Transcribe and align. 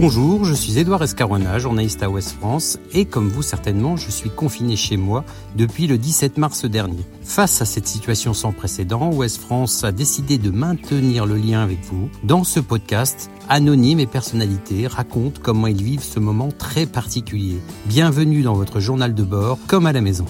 Bonjour, 0.00 0.44
je 0.44 0.54
suis 0.54 0.78
Édouard 0.78 1.02
Escaroina, 1.02 1.58
journaliste 1.58 2.04
à 2.04 2.08
Ouest 2.08 2.36
France, 2.38 2.78
et 2.92 3.04
comme 3.04 3.28
vous 3.28 3.42
certainement, 3.42 3.96
je 3.96 4.12
suis 4.12 4.30
confiné 4.30 4.76
chez 4.76 4.96
moi 4.96 5.24
depuis 5.56 5.88
le 5.88 5.98
17 5.98 6.38
mars 6.38 6.64
dernier. 6.66 7.04
Face 7.24 7.60
à 7.62 7.64
cette 7.64 7.88
situation 7.88 8.32
sans 8.32 8.52
précédent, 8.52 9.10
Ouest 9.12 9.40
France 9.40 9.82
a 9.82 9.90
décidé 9.90 10.38
de 10.38 10.52
maintenir 10.52 11.26
le 11.26 11.34
lien 11.34 11.64
avec 11.64 11.80
vous. 11.82 12.08
Dans 12.22 12.44
ce 12.44 12.60
podcast, 12.60 13.28
anonymes 13.48 13.98
et 13.98 14.06
personnalités 14.06 14.86
racontent 14.86 15.40
comment 15.42 15.66
ils 15.66 15.82
vivent 15.82 16.04
ce 16.04 16.20
moment 16.20 16.50
très 16.56 16.86
particulier. 16.86 17.58
Bienvenue 17.86 18.42
dans 18.42 18.54
votre 18.54 18.78
journal 18.78 19.16
de 19.16 19.24
bord, 19.24 19.58
comme 19.66 19.86
à 19.86 19.92
la 19.92 20.00
maison. 20.00 20.26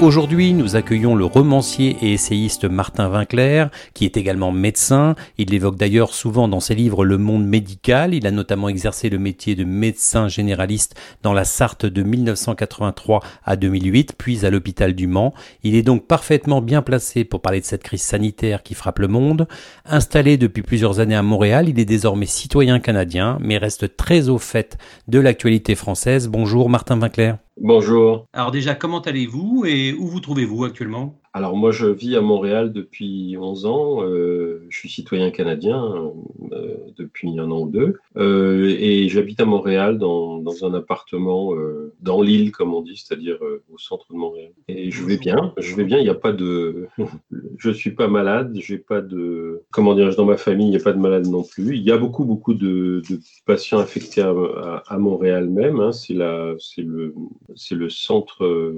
Aujourd'hui, 0.00 0.54
nous 0.54 0.76
accueillons 0.76 1.14
le 1.14 1.26
romancier 1.26 1.94
et 2.00 2.14
essayiste 2.14 2.64
Martin 2.64 3.10
Vinclair, 3.10 3.68
qui 3.92 4.06
est 4.06 4.16
également 4.16 4.50
médecin. 4.50 5.14
Il 5.36 5.52
évoque 5.52 5.76
d'ailleurs 5.76 6.14
souvent 6.14 6.48
dans 6.48 6.58
ses 6.58 6.74
livres 6.74 7.04
le 7.04 7.18
monde 7.18 7.44
médical. 7.44 8.14
Il 8.14 8.26
a 8.26 8.30
notamment 8.30 8.70
exercé 8.70 9.10
le 9.10 9.18
métier 9.18 9.54
de 9.56 9.64
médecin 9.64 10.26
généraliste 10.26 10.98
dans 11.22 11.34
la 11.34 11.44
Sarthe 11.44 11.84
de 11.84 12.02
1983 12.02 13.20
à 13.44 13.56
2008, 13.56 14.14
puis 14.16 14.46
à 14.46 14.50
l'hôpital 14.50 14.94
du 14.94 15.06
Mans. 15.06 15.34
Il 15.64 15.74
est 15.74 15.82
donc 15.82 16.06
parfaitement 16.06 16.62
bien 16.62 16.80
placé 16.80 17.24
pour 17.24 17.42
parler 17.42 17.60
de 17.60 17.66
cette 17.66 17.82
crise 17.82 18.00
sanitaire 18.00 18.62
qui 18.62 18.72
frappe 18.72 19.00
le 19.00 19.08
monde. 19.08 19.46
Installé 19.84 20.38
depuis 20.38 20.62
plusieurs 20.62 21.00
années 21.00 21.14
à 21.14 21.22
Montréal, 21.22 21.68
il 21.68 21.78
est 21.78 21.84
désormais 21.84 22.24
citoyen 22.24 22.80
canadien, 22.80 23.36
mais 23.42 23.58
reste 23.58 23.98
très 23.98 24.30
au 24.30 24.38
fait 24.38 24.78
de 25.08 25.18
l'actualité 25.20 25.74
française. 25.74 26.28
Bonjour 26.28 26.70
Martin 26.70 26.96
Vinclair. 26.96 27.36
Bonjour. 27.60 28.26
Alors 28.32 28.50
déjà, 28.50 28.74
comment 28.74 29.00
allez-vous 29.00 29.64
et 29.66 29.92
où 29.92 30.08
vous 30.08 30.18
trouvez-vous 30.20 30.64
actuellement? 30.64 31.19
Alors 31.32 31.56
moi, 31.56 31.70
je 31.70 31.86
vis 31.86 32.16
à 32.16 32.20
Montréal 32.20 32.72
depuis 32.72 33.36
11 33.38 33.66
ans. 33.66 34.02
Euh, 34.02 34.66
je 34.68 34.76
suis 34.76 34.88
citoyen 34.88 35.30
canadien 35.30 36.12
euh, 36.50 36.74
depuis 36.96 37.38
un 37.38 37.48
an 37.52 37.60
ou 37.60 37.68
deux. 37.68 37.98
Euh, 38.16 38.74
et 38.80 39.08
j'habite 39.08 39.38
à 39.38 39.44
Montréal 39.44 39.98
dans, 39.98 40.38
dans 40.38 40.64
un 40.64 40.74
appartement 40.74 41.52
dans 42.00 42.20
l'île, 42.20 42.50
comme 42.50 42.74
on 42.74 42.82
dit, 42.82 42.96
c'est-à-dire 42.96 43.38
au 43.72 43.78
centre 43.78 44.06
de 44.12 44.16
Montréal. 44.16 44.50
Et 44.66 44.90
je 44.90 45.04
vais 45.04 45.18
bien. 45.18 45.54
Je 45.56 45.76
vais 45.76 45.84
bien. 45.84 45.98
Il 45.98 46.02
n'y 46.02 46.10
a 46.10 46.14
pas 46.14 46.32
de... 46.32 46.88
je 47.58 47.70
suis 47.70 47.92
pas 47.92 48.08
malade. 48.08 48.56
J'ai 48.56 48.78
pas 48.78 49.00
de... 49.00 49.62
Comment 49.70 49.94
dirais-je 49.94 50.16
Dans 50.16 50.24
ma 50.24 50.36
famille, 50.36 50.66
il 50.66 50.70
n'y 50.70 50.76
a 50.76 50.82
pas 50.82 50.92
de 50.92 50.98
malade 50.98 51.28
non 51.28 51.44
plus. 51.44 51.76
Il 51.76 51.82
y 51.82 51.92
a 51.92 51.96
beaucoup, 51.96 52.24
beaucoup 52.24 52.54
de, 52.54 53.02
patients 53.46 53.78
affectés 53.78 54.22
à, 54.22 54.98
Montréal 54.98 55.48
même. 55.48 55.78
Hein. 55.78 55.92
C'est 55.92 56.14
le, 56.14 56.56
le 57.70 57.88
centre 57.88 58.74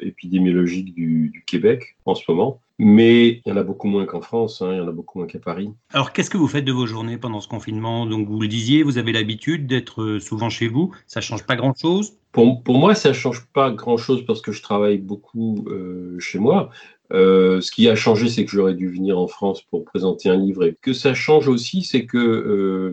épidémiologique 0.00 0.94
du 0.94 1.44
Québec 1.48 1.71
en 2.06 2.14
ce 2.14 2.22
moment. 2.28 2.60
Mais 2.78 3.28
il 3.28 3.42
y 3.46 3.52
en 3.52 3.56
a 3.56 3.62
beaucoup 3.62 3.86
moins 3.86 4.06
qu'en 4.06 4.22
France, 4.22 4.60
hein, 4.60 4.70
il 4.72 4.78
y 4.78 4.80
en 4.80 4.88
a 4.88 4.92
beaucoup 4.92 5.18
moins 5.18 5.28
qu'à 5.28 5.38
Paris. 5.38 5.70
Alors, 5.92 6.12
qu'est-ce 6.12 6.30
que 6.30 6.36
vous 6.36 6.48
faites 6.48 6.64
de 6.64 6.72
vos 6.72 6.86
journées 6.86 7.18
pendant 7.18 7.40
ce 7.40 7.46
confinement? 7.46 8.06
Donc, 8.06 8.26
vous 8.26 8.40
le 8.40 8.48
disiez, 8.48 8.82
vous 8.82 8.98
avez 8.98 9.12
l'habitude 9.12 9.66
d'être 9.66 10.02
euh, 10.02 10.20
souvent 10.20 10.48
chez 10.48 10.68
vous. 10.68 10.92
Ça 11.06 11.20
change 11.20 11.44
pas 11.44 11.54
grand-chose? 11.54 12.14
Pour, 12.32 12.62
pour, 12.62 12.78
moi, 12.78 12.94
ça 12.94 13.12
change 13.12 13.46
pas 13.52 13.70
grand-chose 13.70 14.24
parce 14.26 14.40
que 14.40 14.52
je 14.52 14.62
travaille 14.62 14.98
beaucoup 14.98 15.64
euh, 15.68 16.18
chez 16.18 16.38
moi. 16.38 16.70
Euh, 17.12 17.60
ce 17.60 17.70
qui 17.70 17.88
a 17.88 17.94
changé, 17.94 18.28
c'est 18.28 18.44
que 18.44 18.50
j'aurais 18.50 18.74
dû 18.74 18.88
venir 18.88 19.18
en 19.18 19.26
France 19.26 19.62
pour 19.62 19.84
présenter 19.84 20.30
un 20.30 20.36
livre. 20.36 20.64
Et 20.64 20.76
que 20.80 20.92
ça 20.92 21.12
change 21.12 21.46
aussi, 21.48 21.82
c'est 21.82 22.06
que 22.06 22.16
euh, 22.18 22.90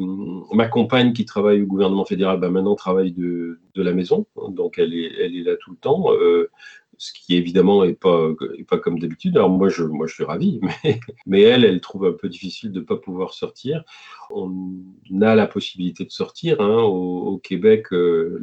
ma 0.53 0.67
compagne 0.67 1.13
qui 1.13 1.25
travaille 1.25 1.61
au 1.61 1.65
gouvernement 1.65 2.05
fédéral, 2.05 2.39
bah, 2.39 2.49
maintenant 2.49 2.75
travaille 2.75 3.11
de, 3.11 3.59
de, 3.75 3.81
la 3.81 3.93
maison. 3.93 4.25
Donc, 4.49 4.77
elle 4.77 4.93
est, 4.93 5.11
elle 5.19 5.37
est 5.37 5.43
là 5.43 5.55
tout 5.55 5.71
le 5.71 5.77
temps. 5.77 6.11
Euh, 6.13 6.49
ce 6.99 7.13
qui 7.13 7.35
évidemment 7.35 7.85
n'est 7.85 7.93
pas, 7.93 8.27
pas 8.67 8.77
comme 8.77 8.99
d'habitude. 8.99 9.37
Alors 9.37 9.49
moi 9.49 9.69
je, 9.69 9.83
moi, 9.83 10.05
je 10.05 10.13
suis 10.13 10.25
ravi, 10.25 10.59
mais, 11.25 11.41
elle, 11.41 11.63
elle 11.63 11.79
trouve 11.79 12.05
un 12.05 12.11
peu 12.11 12.27
difficile 12.27 12.71
de 12.71 12.81
ne 12.81 12.85
pas 12.85 12.97
pouvoir 12.97 13.33
sortir. 13.33 13.83
On 14.29 14.51
a 15.21 15.33
la 15.33 15.47
possibilité 15.47 16.03
de 16.05 16.11
sortir. 16.11 16.61
Hein. 16.61 16.83
Au, 16.83 17.37
Québec, 17.37 17.87
euh, 17.93 18.39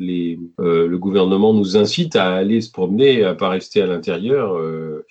euh, 0.59 0.87
le 0.89 0.99
gouvernement 0.99 1.53
nous 1.53 1.77
incite 1.77 2.16
à 2.16 2.34
aller 2.34 2.61
se 2.62 2.72
promener, 2.72 3.25
à 3.25 3.34
ne 3.34 3.39
pas 3.39 3.50
rester 3.50 3.83
à 3.83 3.87
l'intérieur. 3.87 4.56
Euh, 4.56 5.06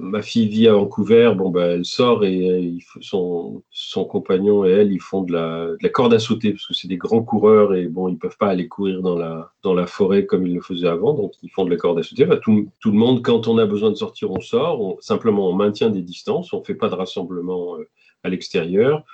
ma 0.00 0.22
fille 0.22 0.48
vit 0.48 0.68
à 0.68 0.74
Vancouver, 0.74 1.32
bon 1.36 1.50
bah, 1.50 1.66
elle 1.66 1.84
sort 1.84 2.24
et 2.24 2.50
euh, 2.50 2.78
son, 3.00 4.04
compagnon 4.04 4.64
et 4.64 4.70
elle 4.70 4.92
ils 4.92 5.00
font 5.00 5.22
de 5.22 5.32
la, 5.32 5.66
de 5.66 5.78
la 5.80 5.88
corde 5.88 6.14
à 6.14 6.18
sauter 6.18 6.52
parce 6.52 6.66
que 6.66 6.74
c'est 6.74 6.88
des 6.88 6.96
grands 6.96 7.22
coureurs 7.22 7.74
et 7.74 7.86
bon 7.86 8.08
ils 8.08 8.18
peuvent 8.18 8.36
pas 8.36 8.48
aller 8.48 8.68
courir 8.68 9.02
dans 9.02 9.16
la, 9.16 9.52
dans 9.62 9.74
la 9.74 9.86
forêt 9.86 10.26
comme 10.26 10.46
ils 10.46 10.54
le 10.54 10.60
faisaient 10.60 10.88
avant 10.88 11.14
donc 11.14 11.32
ils 11.42 11.50
font 11.50 11.64
de 11.64 11.70
la 11.70 11.76
corde 11.76 11.98
à 11.98 12.02
sauter. 12.02 12.26
tout, 12.42 12.68
tout, 12.80 12.90
le 12.90 12.96
monde 12.96 13.22
quand 13.22 13.48
on 13.48 13.58
a 13.58 13.66
besoin 13.66 13.90
de 13.90 13.96
sortir 13.96 14.30
on 14.30 14.40
sort, 14.40 14.96
simplement 15.00 15.48
on 15.48 15.54
maintient 15.54 15.90
des 15.90 16.02
distances, 16.02 16.52
on 16.52 16.62
fait 16.62 16.74
pas 16.74 16.88
de 16.88 16.94
rassemblement 16.94 17.76
euh, 17.76 17.88
à 18.24 18.28
l'extérieur. 18.28 19.04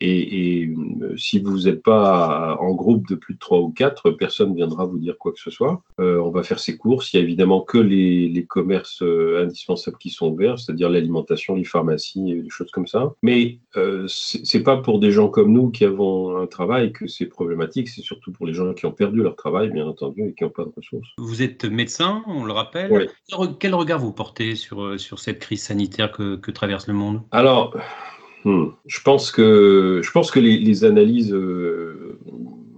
Et, 0.00 0.60
et, 0.60 0.68
euh, 1.02 1.16
si 1.16 1.40
vous 1.40 1.62
n'êtes 1.62 1.82
pas 1.82 2.56
en 2.60 2.72
groupe 2.72 3.08
de 3.08 3.16
plus 3.16 3.34
de 3.34 3.38
trois 3.38 3.58
ou 3.58 3.70
quatre, 3.70 4.10
personne 4.10 4.50
ne 4.50 4.54
viendra 4.54 4.84
vous 4.86 4.98
dire 4.98 5.16
quoi 5.18 5.32
que 5.32 5.40
ce 5.40 5.50
soit. 5.50 5.82
Euh, 5.98 6.18
on 6.20 6.30
va 6.30 6.42
faire 6.42 6.60
ses 6.60 6.76
courses. 6.76 7.12
Il 7.12 7.16
y 7.16 7.20
a 7.20 7.22
évidemment 7.22 7.62
que 7.62 7.78
les, 7.78 8.28
les 8.28 8.44
commerces 8.44 9.02
euh, 9.02 9.42
indispensables 9.42 9.98
qui 9.98 10.10
sont 10.10 10.28
ouverts, 10.28 10.58
c'est-à-dire 10.58 10.88
l'alimentation, 10.88 11.56
les 11.56 11.64
pharmacies 11.64 12.30
et 12.30 12.42
des 12.42 12.50
choses 12.50 12.70
comme 12.70 12.86
ça. 12.86 13.12
Mais 13.22 13.58
euh, 13.76 14.06
c'est 14.08 14.62
pas 14.62 14.76
pour 14.76 15.00
des 15.00 15.10
gens 15.10 15.28
comme 15.28 15.52
nous 15.52 15.70
qui 15.70 15.84
avons 15.84 16.38
un 16.38 16.46
travail 16.46 16.92
que 16.92 17.08
c'est 17.08 17.26
problématique. 17.26 17.88
C'est 17.88 18.02
surtout 18.02 18.30
pour 18.30 18.46
les 18.46 18.52
gens 18.52 18.72
qui 18.74 18.86
ont 18.86 18.92
perdu 18.92 19.22
leur 19.22 19.34
travail, 19.34 19.70
bien 19.70 19.86
entendu, 19.86 20.28
et 20.28 20.34
qui 20.34 20.44
n'ont 20.44 20.50
pas 20.50 20.64
de 20.64 20.72
ressources. 20.76 21.08
Vous 21.18 21.42
êtes 21.42 21.64
médecin, 21.64 22.22
on 22.26 22.44
le 22.44 22.52
rappelle. 22.52 23.08
Quel 23.58 23.74
regard 23.74 23.98
vous 23.98 24.12
portez 24.12 24.54
sur, 24.54 24.98
sur 25.00 25.18
cette 25.18 25.40
crise 25.40 25.62
sanitaire 25.62 26.12
que, 26.12 26.36
que 26.36 26.52
traverse 26.52 26.86
le 26.86 26.94
monde? 26.94 27.22
Alors. 27.32 27.76
Hmm. 28.48 28.70
Je 28.86 29.00
pense 29.02 29.30
que, 29.30 30.00
je 30.02 30.10
pense 30.10 30.30
que 30.30 30.40
les, 30.40 30.84
analyses, 30.86 31.34
euh, 31.34 32.18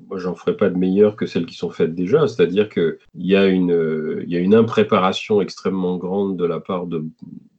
moi 0.08 0.18
j'en 0.18 0.34
ferai 0.34 0.56
pas 0.56 0.68
de 0.68 0.76
meilleures 0.76 1.14
que 1.14 1.26
celles 1.26 1.46
qui 1.46 1.54
sont 1.54 1.70
faites 1.70 1.94
déjà, 1.94 2.26
c'est-à-dire 2.26 2.68
qu'il 2.68 2.98
y, 3.14 3.36
a 3.36 3.46
une, 3.46 4.20
il 4.26 4.32
y 4.32 4.36
a 4.36 4.40
une 4.40 4.56
impréparation 4.56 5.40
extrêmement 5.40 5.96
grande 5.96 6.36
de 6.36 6.44
la 6.44 6.58
part 6.58 6.88
de, 6.88 7.04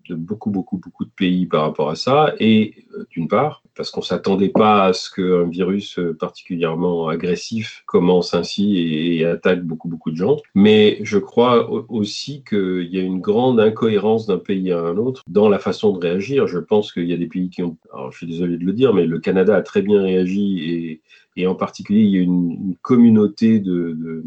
de 0.10 0.16
beaucoup, 0.16 0.50
beaucoup, 0.50 0.76
beaucoup 0.76 1.06
de 1.06 1.12
pays 1.16 1.46
par 1.46 1.62
rapport 1.62 1.90
à 1.90 1.96
ça, 1.96 2.34
et 2.38 2.84
euh, 2.91 2.91
d'une 3.09 3.28
part, 3.28 3.63
parce 3.75 3.91
qu'on 3.91 4.02
s'attendait 4.02 4.50
pas 4.50 4.85
à 4.85 4.94
ce 4.94 5.09
qu'un 5.09 5.50
virus 5.50 5.97
euh, 6.00 6.13
particulièrement 6.13 7.07
agressif 7.07 7.84
commence 7.85 8.34
ainsi 8.34 8.78
et, 8.78 9.25
attaque 9.25 9.63
beaucoup 9.63 9.88
beaucoup 9.88 10.12
de 10.12 10.18
gens. 10.18 10.38
Mais 10.56 11.00
je 11.03 11.18
crois 11.18 11.69
aussi 11.90 12.44
qu'il 12.47 12.90
y 12.91 12.97
a 12.97 13.02
une 13.02 13.22
grande 13.22 13.59
incohérence 13.59 14.25
d'un 14.25 14.40
pays 14.40 14.72
à 14.72 14.79
un 14.79 14.97
autre 14.97 15.22
dans 15.28 15.50
la 15.50 15.59
façon 15.59 15.94
de 15.94 16.00
réagir. 16.00 16.47
Je 16.47 16.59
pense 16.59 16.91
qu'il 16.91 17.06
y 17.06 17.13
a 17.13 17.18
des 17.18 17.28
pays 17.28 17.50
qui 17.50 17.63
ont, 17.63 17.78
alors 17.94 18.12
je 18.12 18.18
suis 18.18 18.28
désolé 18.28 18.57
de 18.57 18.66
le 18.66 18.74
dire, 18.74 18.94
mais 18.94 19.06
le 19.06 19.19
Canada 19.19 19.56
a 19.56 19.62
très 19.62 19.81
bien 19.81 20.02
réagi 20.02 20.59
et 20.59 21.02
et 21.38 21.47
en 21.47 21.56
particulier, 21.56 22.02
il 22.02 22.09
y 22.09 22.18
a 22.18 22.22
une, 22.22 22.75
communauté 22.81 23.59
de, 23.59 24.23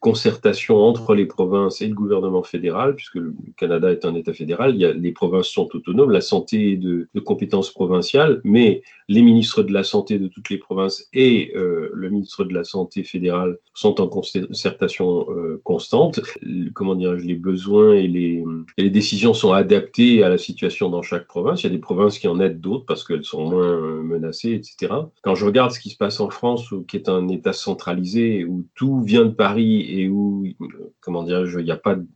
concertation 0.00 0.76
entre 0.76 1.14
les 1.14 1.26
provinces 1.26 1.80
et 1.80 1.86
le 1.86 1.94
gouvernement 1.94 2.42
fédéral, 2.42 2.94
puisque 2.94 3.14
le 3.14 3.34
Canada 3.56 3.90
est 3.90 4.04
un 4.04 4.14
État 4.14 4.32
fédéral. 4.34 4.74
Il 4.74 4.80
y 4.80 4.84
a, 4.84 4.92
les 4.92 5.12
provinces 5.12 5.48
sont 5.48 5.68
autonomes, 5.74 6.10
la 6.10 6.20
santé 6.20 6.72
est 6.72 6.76
de, 6.76 7.08
de 7.14 7.20
compétences 7.20 7.70
provinciales, 7.70 7.93
mais 8.44 8.82
les 9.08 9.22
ministres 9.22 9.62
de 9.62 9.72
la 9.72 9.84
Santé 9.84 10.18
de 10.18 10.28
toutes 10.28 10.50
les 10.50 10.58
provinces 10.58 11.08
et 11.12 11.52
euh, 11.56 11.90
le 11.92 12.08
ministre 12.10 12.44
de 12.44 12.54
la 12.54 12.64
Santé 12.64 13.02
fédéral 13.04 13.58
sont 13.74 14.00
en 14.00 14.08
concertation 14.08 15.26
euh, 15.30 15.60
constante. 15.64 16.20
Comment 16.74 16.94
dirais-je, 16.94 17.26
les 17.26 17.34
besoins 17.34 17.94
et 17.94 18.08
les, 18.08 18.44
décisions 18.90 19.34
sont 19.34 19.52
adaptés 19.52 20.22
à 20.22 20.28
la 20.28 20.38
situation 20.38 20.88
dans 20.88 21.02
chaque 21.02 21.26
province. 21.26 21.62
Il 21.62 21.66
y 21.66 21.70
a 21.70 21.72
des 21.72 21.78
provinces 21.78 22.18
qui 22.18 22.28
en 22.28 22.40
aident 22.40 22.60
d'autres 22.60 22.86
parce 22.86 23.04
qu'elles 23.04 23.24
sont 23.24 23.50
moins 23.50 24.02
menacées, 24.02 24.52
etc. 24.52 24.92
Quand 25.22 25.34
je 25.34 25.44
regarde 25.44 25.72
ce 25.72 25.80
qui 25.80 25.90
se 25.90 25.96
passe 25.96 26.20
en 26.20 26.30
France, 26.30 26.72
qui 26.88 26.96
est 26.96 27.08
un 27.08 27.28
État 27.28 27.52
centralisé, 27.52 28.44
où 28.44 28.66
tout 28.74 29.00
vient 29.02 29.24
de 29.24 29.30
Paris 29.30 29.84
et 29.88 30.08
où, 30.08 30.46
comment 31.00 31.24
dirais-je, 31.24 31.58
il 31.58 31.64
n'y 31.64 31.70
a 31.70 31.76
pas 31.76 31.96
de 31.96 32.06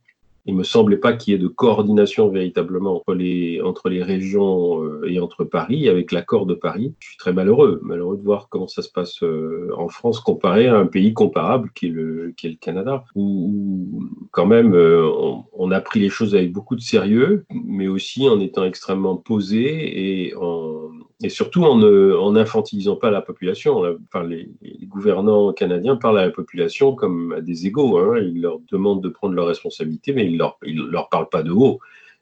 il 0.49 0.55
me 0.55 0.63
semblait 0.63 0.97
pas 0.97 1.13
qu'il 1.13 1.33
y 1.33 1.35
ait 1.35 1.39
de 1.39 1.47
coordination 1.47 2.27
véritablement 2.29 2.95
entre 2.95 3.13
les, 3.13 3.61
entre 3.61 3.87
les 3.87 4.01
régions 4.01 4.83
euh, 4.83 5.07
et 5.07 5.19
entre 5.19 5.43
Paris, 5.43 5.87
avec 5.87 6.11
l'accord 6.11 6.47
de 6.47 6.55
Paris. 6.55 6.95
Je 6.97 7.09
suis 7.09 7.17
très 7.17 7.33
malheureux, 7.33 7.79
malheureux 7.83 8.17
de 8.17 8.23
voir 8.23 8.49
comment 8.49 8.67
ça 8.67 8.81
se 8.81 8.89
passe 8.89 9.21
euh, 9.21 9.69
en 9.77 9.89
France 9.89 10.19
comparé 10.19 10.65
à 10.65 10.75
un 10.75 10.87
pays 10.87 11.13
comparable 11.13 11.69
qui 11.75 11.85
est 11.85 11.91
le, 11.91 12.33
qui 12.35 12.47
est 12.47 12.49
le 12.49 12.55
Canada, 12.55 13.05
où, 13.13 14.03
quand 14.31 14.47
même 14.47 14.73
euh, 14.73 15.07
on, 15.07 15.45
on, 15.53 15.69
a 15.69 15.81
pris 15.81 15.99
les 15.99 16.09
choses 16.09 16.33
avec 16.33 16.51
beaucoup 16.51 16.75
de 16.75 16.81
sérieux, 16.81 17.45
mais 17.51 17.87
aussi 17.87 18.27
en 18.27 18.39
étant 18.39 18.63
extrêmement 18.65 19.17
posé 19.17 20.29
et 20.29 20.35
en, 20.35 20.89
et 21.21 21.29
surtout 21.29 21.63
en 21.63 21.81
en 21.81 22.35
infantilisant 22.35 22.95
pas 22.95 23.11
la 23.11 23.21
population. 23.21 23.83
Enfin, 24.07 24.23
les, 24.23 24.49
les, 24.61 24.85
gouvernants 24.85 25.53
canadiens 25.53 25.95
parlent 25.95 26.19
à 26.19 26.25
la 26.25 26.31
population 26.31 26.95
comme 26.95 27.33
à 27.33 27.41
des 27.41 27.67
égaux. 27.67 27.97
Hein. 27.97 28.19
Ils 28.19 28.41
leur 28.41 28.59
demandent 28.71 29.03
de 29.03 29.09
prendre 29.09 29.35
leurs 29.35 29.47
responsabilités, 29.47 30.13
mais 30.13 30.25
ils 30.25 30.37
leur, 30.37 30.57
ils 30.65 30.77
leur 30.77 31.09
parlent 31.09 31.29
pas 31.29 31.43
de 31.43 31.51
haut. 31.51 31.79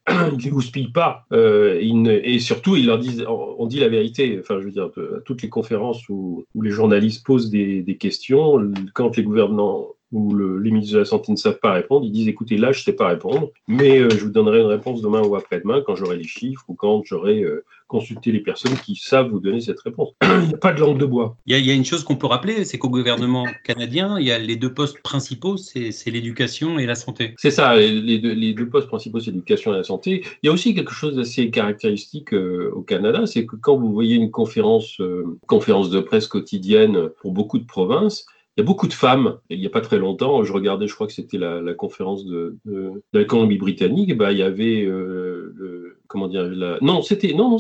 Ils 0.09 0.45
les 0.45 0.51
houspillent 0.51 0.94
pas. 0.94 1.25
Euh, 1.33 1.79
ils 1.81 2.01
ne, 2.01 2.13
et 2.13 2.39
surtout, 2.39 2.77
ils 2.77 2.85
leur 2.85 2.97
disent, 2.97 3.25
on 3.27 3.65
dit 3.65 3.81
la 3.81 3.89
vérité. 3.89 4.38
Enfin, 4.39 4.57
je 4.61 4.65
veux 4.65 4.71
dire, 4.71 4.85
à 4.85 5.19
toutes 5.25 5.41
les 5.41 5.49
conférences 5.49 6.07
où, 6.07 6.45
où 6.55 6.61
les 6.61 6.71
journalistes 6.71 7.25
posent 7.25 7.49
des, 7.49 7.81
des 7.81 7.97
questions, 7.97 8.71
quand 8.94 9.17
les 9.17 9.23
gouvernants 9.23 9.96
où 10.12 10.36
les 10.36 10.71
ministres 10.71 10.94
de 10.94 11.00
la 11.00 11.06
Santé 11.06 11.31
ne 11.31 11.38
savent 11.38 11.59
pas 11.59 11.74
répondre, 11.74 12.06
ils 12.06 12.12
disent 12.12 12.27
écoutez, 12.27 12.57
là, 12.57 12.71
je 12.71 12.80
ne 12.80 12.83
sais 12.83 12.94
pas 12.94 13.07
répondre, 13.07 13.50
mais 13.68 14.09
je 14.09 14.24
vous 14.24 14.31
donnerai 14.31 14.62
une 14.62 14.68
réponse 14.68 15.01
demain 15.01 15.21
ou 15.21 15.36
après-demain 15.36 15.81
quand 15.86 15.95
j'aurai 15.95 16.18
les 16.18 16.27
chiffres 16.27 16.63
ou 16.68 16.75
quand 16.75 17.04
j'aurai 17.06 17.44
consulté 17.88 18.31
les 18.31 18.42
personnes 18.42 18.75
qui 18.75 18.95
savent 18.95 19.30
vous 19.30 19.39
donner 19.39 19.62
cette 19.62 19.80
réponse. 19.80 20.09
il 20.21 20.48
n'y 20.48 20.54
a 20.54 20.57
pas 20.57 20.74
de 20.74 20.80
langue 20.80 20.98
de 20.98 21.06
bois. 21.06 21.38
Il 21.45 21.57
y 21.57 21.71
a, 21.71 21.74
une 21.74 21.86
chose 21.86 22.04
qu'on 22.04 22.15
peut 22.15 22.27
rappeler, 22.27 22.65
c'est 22.65 22.77
qu'au 22.77 22.89
gouvernement 22.89 23.45
canadien, 23.63 24.19
il 24.19 24.27
y 24.27 24.31
a 24.31 24.38
les 24.38 24.56
deux 24.56 24.74
postes 24.74 25.01
principaux, 25.01 25.57
c'est 25.57 25.92
l'éducation 26.07 26.80
et 26.80 26.86
la 26.86 26.95
santé. 26.95 27.33
C'est 27.38 27.51
ça, 27.51 27.75
les 27.75 28.19
deux, 28.19 28.33
les 28.33 28.54
deux, 28.54 28.68
postes 28.68 28.88
principaux, 28.88 29.19
c'est 29.19 29.31
l'éducation 29.31 29.74
et 29.74 29.77
la 29.77 29.83
santé. 29.83 30.24
Il 30.44 30.48
y 30.48 30.50
a 30.50 30.54
aussi 30.54 30.75
quelque 30.75 30.94
chose 30.94 31.15
d'assez 31.15 31.50
caractéristique 31.50 32.33
au 32.33 32.81
Canada, 32.81 33.25
c'est 33.25 33.45
que 33.45 33.56
quand 33.56 33.77
vous 33.77 33.92
voyez 33.92 34.15
une 34.15 34.31
conférence, 34.31 35.01
conférence 35.48 35.89
de 35.89 36.00
presse 36.00 36.27
quotidienne 36.27 37.09
pour 37.21 37.31
beaucoup 37.31 37.59
de 37.59 37.65
provinces, 37.65 38.25
il 38.57 38.62
y 38.62 38.63
a 38.63 38.65
beaucoup 38.65 38.88
de 38.88 38.94
femmes. 38.94 39.38
il 39.51 39.59
n'y 39.59 39.68
a 39.68 39.69
pas 39.69 39.81
très 39.81 40.00
longtemps, 40.00 40.44
je 40.44 40.51
regardais, 40.51 40.88
je 40.88 40.95
crois 40.95 41.06
que 41.06 41.13
c'était 41.13 41.38
la, 41.38 41.75
conférence 41.75 42.25
de, 42.25 42.57
la 43.13 43.24
Colombie-Britannique. 43.24 44.18
Bah, 44.18 44.31
il 44.31 44.39
y 44.39 44.44
avait 44.44 44.83
euh, 44.83 45.95
comment 46.07 46.27
dire 46.27 46.44
la, 46.44 46.80
non, 46.81 47.04
c'était 47.04 47.33
non, 47.33 47.51
non, 47.51 47.57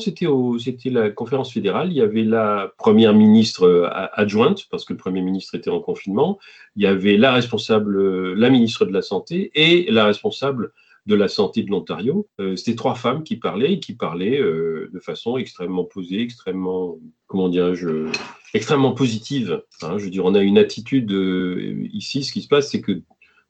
la 0.85 1.09
conférence 1.11 1.53
fédérale. 1.53 1.91
Il 1.91 1.97
y 1.97 2.01
avait 2.01 2.23
la 2.23 2.71
première 2.79 3.13
ministre 3.13 3.63
euh, 3.67 3.87
adjointe 4.13 4.65
parce 4.71 4.85
que 4.85 4.93
le 4.93 4.97
premier 4.97 5.21
ministre 5.21 5.53
était 5.53 5.69
en 5.69 5.81
confinement. 5.81 6.39
Il 6.75 6.81
y 6.81 6.87
avait 6.87 7.15
la 7.15 7.31
responsable, 7.31 8.33
la 8.33 8.49
ministre 8.49 8.83
de 8.85 8.91
la 8.91 9.03
santé 9.03 9.51
et 9.53 9.91
la 9.91 10.05
responsable 10.05 10.71
de 11.07 11.15
la 11.15 11.29
santé 11.29 11.63
de 11.63 11.71
l'Ontario. 11.71 12.27
Euh, 12.39 12.55
c'était 12.55 12.75
trois 12.75 12.95
femmes 12.95 13.23
qui 13.23 13.37
parlaient 13.37 13.73
et 13.73 13.79
qui 13.79 13.93
parlaient 13.93 14.39
euh, 14.39 14.89
de 14.93 14.99
façon 14.99 15.37
extrêmement 15.37 15.85
posée, 15.85 16.21
extrêmement, 16.21 16.99
comment 17.27 17.47
dirais-je, 17.47 18.09
extrêmement 18.53 18.91
positive. 18.91 19.61
Hein. 19.81 19.97
je 19.97 20.03
veux 20.03 20.09
dire, 20.09 20.25
on 20.25 20.35
a 20.35 20.43
une 20.43 20.57
attitude 20.57 21.11
euh, 21.11 21.87
ici, 21.93 22.23
ce 22.23 22.33
qui 22.33 22.41
se 22.41 22.49
passe, 22.49 22.69
c'est 22.69 22.81
que 22.81 22.91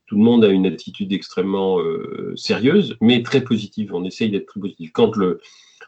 tout 0.05 0.15
le 0.15 0.23
monde 0.23 0.45
a 0.45 0.49
une 0.49 0.67
attitude 0.67 1.11
extrêmement 1.11 1.79
sérieuse, 2.37 2.95
mais 3.01 3.23
très 3.23 3.43
positive. 3.43 3.93
On 3.93 4.05
essaye 4.05 4.29
d'être 4.29 4.45
très 4.45 4.61
positif. 4.61 4.91
Quand 4.93 5.13
le, 5.17 5.41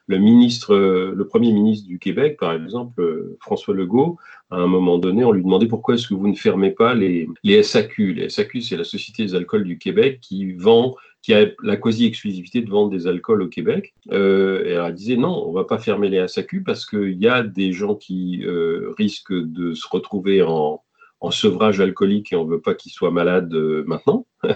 le 0.07 0.17
ministre, 0.17 0.75
le 0.75 1.25
premier 1.25 1.53
ministre 1.53 1.87
du 1.87 1.99
Québec, 1.99 2.35
par 2.37 2.51
exemple, 2.51 3.37
François 3.39 3.73
Legault, 3.73 4.17
à 4.49 4.57
un 4.57 4.67
moment 4.67 4.97
donné, 4.97 5.23
on 5.23 5.31
lui 5.31 5.41
demandait 5.41 5.67
pourquoi 5.67 5.95
est-ce 5.95 6.05
que 6.05 6.15
vous 6.15 6.27
ne 6.27 6.35
fermez 6.35 6.71
pas 6.71 6.93
les, 6.95 7.29
les 7.43 7.63
SAQ. 7.63 8.13
Les 8.15 8.27
SAQ, 8.27 8.59
c'est 8.59 8.75
la 8.75 8.83
Société 8.83 9.23
des 9.23 9.35
alcools 9.35 9.63
du 9.63 9.77
Québec 9.77 10.19
qui 10.19 10.51
vend 10.51 10.97
qui 11.21 11.33
a 11.33 11.47
la 11.63 11.75
quasi-exclusivité 11.75 12.61
de 12.61 12.69
vendre 12.69 12.91
des 12.91 13.07
alcools 13.07 13.41
au 13.41 13.47
Québec. 13.47 13.93
Euh, 14.11 14.63
et 14.65 14.71
elle 14.71 14.93
disait 14.93 15.17
non, 15.17 15.47
on 15.47 15.51
va 15.51 15.65
pas 15.65 15.77
fermer 15.77 16.09
les 16.09 16.27
SAQ 16.27 16.63
parce 16.63 16.85
qu'il 16.85 17.21
y 17.21 17.27
a 17.27 17.43
des 17.43 17.73
gens 17.73 17.95
qui 17.95 18.43
euh, 18.45 18.93
risquent 18.97 19.33
de 19.33 19.73
se 19.73 19.87
retrouver 19.89 20.41
en, 20.41 20.81
en 21.21 21.31
sevrage 21.31 21.81
alcoolique 21.81 22.31
et 22.31 22.35
on 22.35 22.45
veut 22.45 22.61
pas 22.61 22.75
qu'ils 22.75 22.91
soient 22.91 23.11
malades 23.11 23.53
euh, 23.53 23.83
maintenant. 23.85 24.25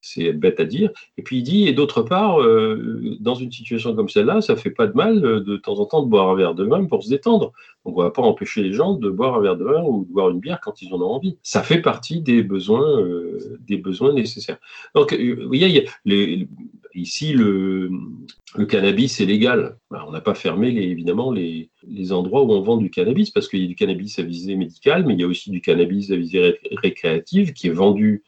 c'est 0.00 0.32
bête 0.32 0.58
à 0.58 0.64
dire. 0.64 0.90
Et 1.16 1.22
puis 1.22 1.38
il 1.38 1.42
dit, 1.42 1.68
et 1.68 1.72
d'autre 1.72 2.02
part, 2.02 2.40
euh, 2.40 3.16
dans 3.20 3.36
une 3.36 3.52
situation 3.52 3.94
comme 3.94 4.08
celle-là, 4.08 4.40
ça 4.40 4.56
fait 4.56 4.70
pas 4.70 4.88
de 4.88 4.94
mal 4.94 5.24
euh, 5.24 5.40
de 5.40 5.56
temps 5.56 5.78
en 5.78 5.86
temps 5.86 6.02
de 6.02 6.08
boire 6.08 6.28
un 6.28 6.34
verre 6.34 6.54
de 6.54 6.64
vin 6.64 6.84
pour 6.86 7.04
se 7.04 7.08
détendre. 7.08 7.52
Donc 7.84 7.96
on 7.96 8.02
va 8.02 8.10
pas 8.10 8.22
empêcher 8.22 8.62
les 8.62 8.72
gens 8.72 8.94
de 8.94 9.10
boire 9.10 9.36
un 9.36 9.40
verre 9.40 9.56
de 9.56 9.64
vin 9.64 9.82
ou 9.82 10.04
de 10.04 10.12
boire 10.12 10.30
une 10.30 10.40
bière 10.40 10.60
quand 10.60 10.82
ils 10.82 10.92
en 10.92 11.00
ont 11.00 11.10
envie. 11.10 11.38
Ça 11.42 11.62
fait 11.62 11.80
partie 11.80 12.20
des 12.20 12.42
besoins, 12.42 13.00
des 13.66 13.76
besoins 13.76 14.12
nécessaires. 14.12 14.58
Donc, 14.94 15.16
voyez, 15.46 15.88
les, 16.04 16.48
Ici, 16.94 17.32
le, 17.32 17.90
cannabis 18.68 19.20
est 19.20 19.26
légal. 19.26 19.76
On 19.90 20.10
n'a 20.10 20.20
pas 20.20 20.34
fermé, 20.34 20.70
les, 20.70 20.82
évidemment, 20.82 21.30
les, 21.30 21.70
endroits 22.12 22.42
où 22.42 22.52
on 22.52 22.62
vend 22.62 22.76
du 22.76 22.90
cannabis, 22.90 23.30
parce 23.30 23.48
qu'il 23.48 23.60
y 23.60 23.64
a 23.64 23.68
du 23.68 23.74
cannabis 23.74 24.18
à 24.18 24.22
visée 24.22 24.56
médicale, 24.56 25.04
mais 25.06 25.14
il 25.14 25.20
y 25.20 25.24
a 25.24 25.26
aussi 25.26 25.50
du 25.50 25.60
cannabis 25.60 26.10
à 26.10 26.16
visée 26.16 26.58
récréative 26.72 27.52
qui 27.52 27.68
est 27.68 27.72
vendu 27.72 28.22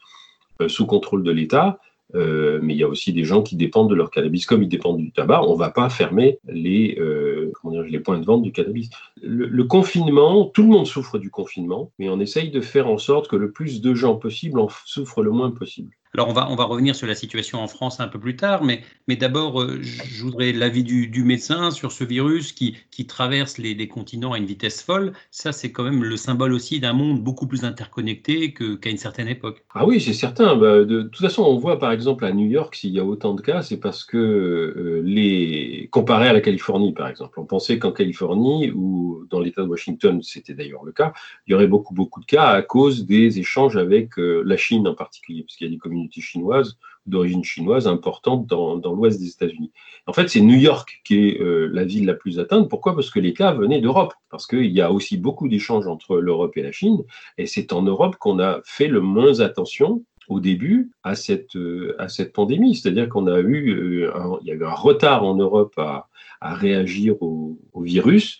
euh, 0.61 0.67
sous 0.67 0.85
contrôle 0.85 1.23
de 1.23 1.31
l'État. 1.31 1.79
Euh, 2.13 2.59
mais 2.61 2.73
il 2.73 2.77
y 2.77 2.83
a 2.83 2.89
aussi 2.89 3.13
des 3.13 3.23
gens 3.23 3.41
qui 3.41 3.55
dépendent 3.55 3.89
de 3.89 3.95
leur 3.95 4.11
cannabis, 4.11 4.45
comme 4.45 4.63
ils 4.63 4.69
dépendent 4.69 4.97
du 4.97 5.11
tabac. 5.11 5.43
On 5.43 5.53
ne 5.53 5.59
va 5.59 5.69
pas 5.69 5.89
fermer 5.89 6.39
les, 6.45 6.97
euh, 6.99 7.51
les 7.87 7.99
points 7.99 8.19
de 8.19 8.25
vente 8.25 8.43
du 8.43 8.51
cannabis. 8.51 8.89
le, 9.21 9.63
confinement, 9.63 10.45
tout 10.45 10.63
le 10.63 10.69
monde 10.69 10.87
souffre 10.87 11.19
du 11.19 11.29
confinement, 11.29 11.91
mais 11.99 12.09
on 12.09 12.19
essaye 12.19 12.51
de 12.51 12.59
faire 12.59 12.89
en 12.89 12.97
sorte 12.97 13.29
que 13.29 13.37
le 13.37 13.51
plus 13.51 13.81
de 13.81 13.93
gens 13.93 14.15
possible 14.15 14.59
en 14.59 14.67
souffrent 14.85 15.23
le 15.23 15.31
moins 15.31 15.51
possible. 15.51 15.91
Alors 16.13 16.27
on 16.27 16.33
va, 16.33 16.49
on 16.49 16.55
va 16.55 16.65
revenir 16.65 16.93
sur 16.93 17.07
la 17.07 17.15
situation 17.15 17.59
en 17.59 17.67
France 17.67 18.01
un 18.01 18.09
peu 18.09 18.19
plus 18.19 18.35
tard, 18.35 18.65
mais, 18.65 18.81
mais 19.07 19.15
d'abord, 19.15 19.61
euh, 19.61 19.79
je 19.81 20.23
voudrais 20.23 20.51
l'avis 20.51 20.83
du, 20.83 21.23
médecin 21.23 21.71
sur 21.71 21.93
ce 21.93 22.03
virus 22.03 22.51
qui, 22.51 22.75
qui 22.89 23.07
traverse 23.07 23.57
les, 23.57 23.73
les, 23.73 23.87
continents 23.87 24.33
à 24.33 24.37
une 24.37 24.45
vitesse 24.45 24.81
folle. 24.81 25.13
Ça, 25.29 25.53
c'est 25.53 25.71
quand 25.71 25.83
même 25.83 26.03
le 26.03 26.17
symbole 26.17 26.51
aussi 26.51 26.81
d'un 26.81 26.91
monde 26.91 27.23
beaucoup 27.23 27.47
plus 27.47 27.63
interconnecté 27.63 28.53
qu'à 28.53 28.89
une 28.89 28.97
certaine 28.97 29.29
époque. 29.29 29.63
Ah 29.73 29.85
oui, 29.85 30.01
c'est 30.01 30.13
certain. 30.13 30.57
Bah, 30.57 30.83
de, 30.83 31.03
toute 31.03 31.21
façon, 31.21 31.43
on 31.43 31.57
voit 31.57 31.79
par 31.79 31.93
exemple 31.93 32.25
à 32.25 32.33
New 32.33 32.47
York, 32.47 32.75
s'il 32.75 32.91
y 32.91 32.99
a 32.99 33.05
autant 33.05 33.33
de 33.33 33.41
cas, 33.41 33.61
c'est 33.61 33.79
parce 33.79 34.03
que 34.03 34.17
euh, 34.17 35.01
les 35.05 35.87
comparé 35.91 36.27
à 36.27 36.33
la 36.33 36.41
Californie, 36.41 36.91
par 36.93 37.07
exemple, 37.07 37.39
on 37.39 37.45
pensait 37.45 37.79
qu'en 37.79 37.93
Californie 37.93 38.71
ou 38.71 39.25
dans 39.29 39.39
l'État 39.39 39.61
de 39.63 39.67
Washington, 39.67 40.21
c'était 40.23 40.55
d'ailleurs 40.55 40.83
le 40.83 40.91
cas, 40.91 41.13
il 41.47 41.51
y 41.51 41.53
aurait 41.53 41.67
beaucoup 41.67 41.93
beaucoup 41.93 42.19
de 42.19 42.25
cas 42.25 42.47
à 42.47 42.61
cause 42.61 43.05
des 43.05 43.39
échanges 43.39 43.77
avec 43.77 44.19
euh, 44.19 44.43
la 44.45 44.57
Chine 44.57 44.87
en 44.87 44.95
particulier, 44.95 45.43
parce 45.43 45.55
qu'il 45.55 45.67
y 45.67 45.69
a 45.69 45.73
des 45.73 45.77
communautés 45.77 46.00
chinoise 46.09 46.77
d'origine 47.05 47.43
chinoise 47.43 47.87
importante 47.87 48.45
dans, 48.47 48.93
l'ouest 48.93 49.19
des 49.19 49.29
États-Unis. 49.29 49.71
En 50.07 50.13
fait, 50.13 50.29
c'est 50.29 50.41
New 50.41 50.57
York 50.57 51.01
qui 51.03 51.27
est 51.27 51.41
euh, 51.41 51.69
la 51.71 51.83
ville 51.83 52.05
la 52.05 52.13
plus 52.13 52.39
atteinte. 52.39 52.69
Pourquoi? 52.69 52.95
Parce 52.95 53.09
que 53.09 53.19
les 53.19 53.33
cas 53.33 53.53
venaient 53.53 53.81
d'Europe. 53.81 54.13
Parce 54.29 54.45
qu'il 54.45 54.71
y 54.71 54.81
a 54.81 54.91
aussi 54.91 55.17
beaucoup 55.17 55.47
d'échanges 55.47 55.87
entre 55.87 56.17
l'Europe 56.17 56.55
et 56.57 56.61
la 56.61 56.71
Chine. 56.71 56.99
Et 57.37 57.47
c'est 57.47 57.73
en 57.73 57.81
Europe 57.81 58.17
qu'on 58.17 58.39
a 58.39 58.61
fait 58.65 58.87
le 58.87 59.01
moins 59.01 59.39
attention 59.39 60.03
au 60.27 60.39
début 60.39 60.91
à 61.03 61.15
cette, 61.15 61.55
euh, 61.55 61.95
à 61.97 62.07
cette 62.07 62.33
pandémie. 62.33 62.75
C'est-à-dire 62.75 63.09
qu'on 63.09 63.27
a 63.27 63.39
eu, 63.39 63.71
euh, 63.71 64.11
il 64.41 64.47
y 64.47 64.51
a 64.51 64.55
eu 64.55 64.63
un 64.63 64.73
retard 64.73 65.23
en 65.23 65.35
Europe 65.35 65.73
à, 65.77 66.07
réagir 66.43 67.21
au 67.21 67.59
virus 67.75 68.39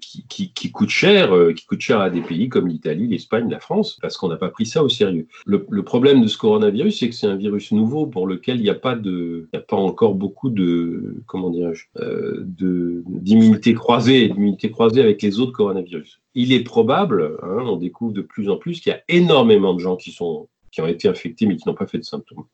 qui, 0.00 0.24
qui, 0.28 0.52
qui, 0.52 0.70
coûte 0.70 0.90
cher, 0.90 1.34
euh, 1.34 1.52
qui 1.52 1.66
coûte 1.66 1.80
cher 1.80 2.00
à 2.00 2.10
des 2.10 2.20
pays 2.20 2.48
comme 2.48 2.68
l'Italie, 2.68 3.08
l'Espagne, 3.08 3.50
la 3.50 3.60
France, 3.60 3.98
parce 4.00 4.16
qu'on 4.16 4.28
n'a 4.28 4.36
pas 4.36 4.48
pris 4.48 4.66
ça 4.66 4.82
au 4.82 4.88
sérieux. 4.88 5.26
Le, 5.46 5.66
le 5.68 5.82
problème 5.82 6.22
de 6.22 6.28
ce 6.28 6.38
coronavirus, 6.38 6.98
c'est 6.98 7.08
que 7.08 7.14
c'est 7.14 7.26
un 7.26 7.36
virus 7.36 7.72
nouveau 7.72 8.06
pour 8.06 8.26
lequel 8.26 8.56
il 8.58 8.62
n'y 8.62 8.70
a 8.70 8.74
pas 8.74 8.94
de, 8.94 9.48
n'y 9.52 9.58
a 9.58 9.62
pas 9.62 9.76
encore 9.76 10.14
beaucoup 10.14 10.50
de, 10.50 11.16
comment 11.26 11.50
dirais-je, 11.50 11.86
euh, 12.00 12.44
de 12.44 13.02
d'immunité 13.06 13.74
croisée, 13.74 14.28
d'immunité 14.28 14.70
croisée 14.70 15.02
avec 15.02 15.22
les 15.22 15.40
autres 15.40 15.52
coronavirus. 15.52 16.20
Il 16.34 16.52
est 16.52 16.62
probable, 16.62 17.38
hein, 17.42 17.64
on 17.66 17.76
découvre 17.76 18.12
de 18.12 18.22
plus 18.22 18.48
en 18.48 18.56
plus 18.56 18.80
qu'il 18.80 18.92
y 18.92 18.94
a 18.94 19.02
énormément 19.08 19.74
de 19.74 19.80
gens 19.80 19.96
qui 19.96 20.12
sont, 20.12 20.48
qui 20.70 20.80
ont 20.80 20.86
été 20.86 21.08
infectés 21.08 21.46
mais 21.46 21.56
qui 21.56 21.68
n'ont 21.68 21.74
pas 21.74 21.86
fait 21.86 21.98
de 21.98 22.04
symptômes. 22.04 22.44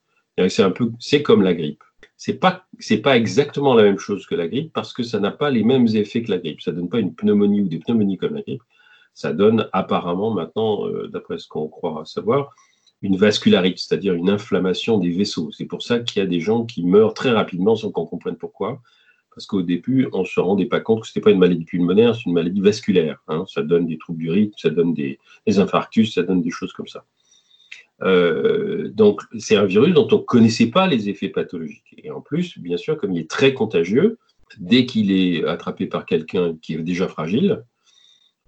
C'est 0.48 0.62
un 0.62 0.70
peu, 0.70 0.90
c'est 0.98 1.22
comme 1.22 1.42
la 1.42 1.54
grippe 1.54 1.84
c'est 2.16 2.34
pas 2.34 2.66
c'est 2.78 2.98
pas 2.98 3.16
exactement 3.16 3.74
la 3.74 3.82
même 3.82 3.98
chose 3.98 4.26
que 4.26 4.34
la 4.34 4.48
grippe 4.48 4.72
parce 4.72 4.92
que 4.92 5.02
ça 5.02 5.20
n'a 5.20 5.30
pas 5.30 5.50
les 5.50 5.64
mêmes 5.64 5.86
effets 5.88 6.22
que 6.22 6.30
la 6.30 6.38
grippe. 6.38 6.60
Ça 6.60 6.72
donne 6.72 6.88
pas 6.88 7.00
une 7.00 7.14
pneumonie 7.14 7.62
ou 7.62 7.68
des 7.68 7.78
pneumonies 7.78 8.16
comme 8.16 8.34
la 8.34 8.42
grippe. 8.42 8.62
Ça 9.14 9.32
donne 9.32 9.68
apparemment 9.72 10.32
maintenant, 10.32 10.86
euh, 10.88 11.08
d'après 11.08 11.38
ce 11.38 11.46
qu'on 11.46 11.68
croit 11.68 12.04
savoir, 12.04 12.54
une 13.02 13.16
vascularite, 13.16 13.78
c'est-à-dire 13.78 14.14
une 14.14 14.30
inflammation 14.30 14.98
des 14.98 15.10
vaisseaux. 15.10 15.50
C'est 15.52 15.66
pour 15.66 15.82
ça 15.82 16.00
qu'il 16.00 16.20
y 16.20 16.22
a 16.22 16.26
des 16.26 16.40
gens 16.40 16.64
qui 16.64 16.84
meurent 16.84 17.14
très 17.14 17.30
rapidement 17.30 17.76
sans 17.76 17.90
qu'on 17.90 18.06
comprenne 18.06 18.36
pourquoi. 18.36 18.80
Parce 19.34 19.46
qu'au 19.46 19.62
début, 19.62 20.08
on 20.12 20.20
ne 20.20 20.26
se 20.26 20.38
rendait 20.40 20.66
pas 20.66 20.80
compte 20.80 21.02
que 21.02 21.08
ce 21.08 21.12
n'était 21.12 21.24
pas 21.24 21.32
une 21.32 21.40
maladie 21.40 21.64
pulmonaire, 21.64 22.14
c'est 22.14 22.26
une 22.26 22.32
maladie 22.32 22.60
vasculaire. 22.60 23.18
Hein. 23.28 23.44
Ça 23.48 23.62
donne 23.62 23.86
des 23.86 23.98
troubles 23.98 24.20
du 24.20 24.30
rythme, 24.30 24.54
ça 24.56 24.70
donne 24.70 24.94
des, 24.94 25.18
des 25.46 25.58
infarctus, 25.58 26.14
ça 26.14 26.22
donne 26.22 26.40
des 26.40 26.50
choses 26.50 26.72
comme 26.72 26.86
ça. 26.86 27.04
Euh, 28.04 28.90
donc, 28.90 29.22
c'est 29.38 29.56
un 29.56 29.64
virus 29.64 29.94
dont 29.94 30.08
on 30.12 30.18
ne 30.18 30.22
connaissait 30.22 30.66
pas 30.66 30.86
les 30.86 31.08
effets 31.08 31.28
pathologiques. 31.28 31.94
Et 31.98 32.10
en 32.10 32.20
plus, 32.20 32.58
bien 32.58 32.76
sûr, 32.76 32.96
comme 32.98 33.12
il 33.12 33.20
est 33.20 33.30
très 33.30 33.54
contagieux, 33.54 34.18
dès 34.58 34.86
qu'il 34.86 35.10
est 35.10 35.44
attrapé 35.44 35.86
par 35.86 36.06
quelqu'un 36.06 36.56
qui 36.60 36.74
est 36.74 36.78
déjà 36.78 37.08
fragile, 37.08 37.64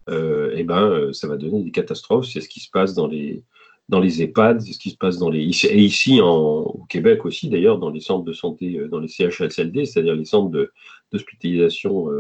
euh, 0.09 0.53
eh 0.55 0.63
ben, 0.63 1.13
ça 1.13 1.27
va 1.27 1.37
donner 1.37 1.63
des 1.63 1.71
catastrophes. 1.71 2.27
C'est 2.27 2.41
ce 2.41 2.49
qui 2.49 2.61
se 2.61 2.71
passe 2.71 2.95
dans 2.95 3.07
les, 3.07 3.43
dans 3.89 3.99
les 3.99 4.23
EHPAD, 4.23 4.61
c'est 4.61 4.73
ce 4.73 4.79
qui 4.79 4.91
se 4.91 4.97
passe 4.97 5.19
dans 5.19 5.31
les. 5.31 5.41
Et 5.65 5.79
ici, 5.79 6.21
au 6.21 6.85
Québec 6.89 7.25
aussi, 7.25 7.49
d'ailleurs, 7.49 7.79
dans 7.79 7.91
les 7.91 8.01
centres 8.01 8.25
de 8.25 8.33
santé, 8.33 8.77
euh, 8.77 8.89
dans 8.89 9.01
les 9.01 9.09
CHSLD, 9.09 9.87
c'est-à-dire 9.87 10.15
les 10.15 10.27
centres 10.27 10.71
d'hospitalisation 11.13 12.11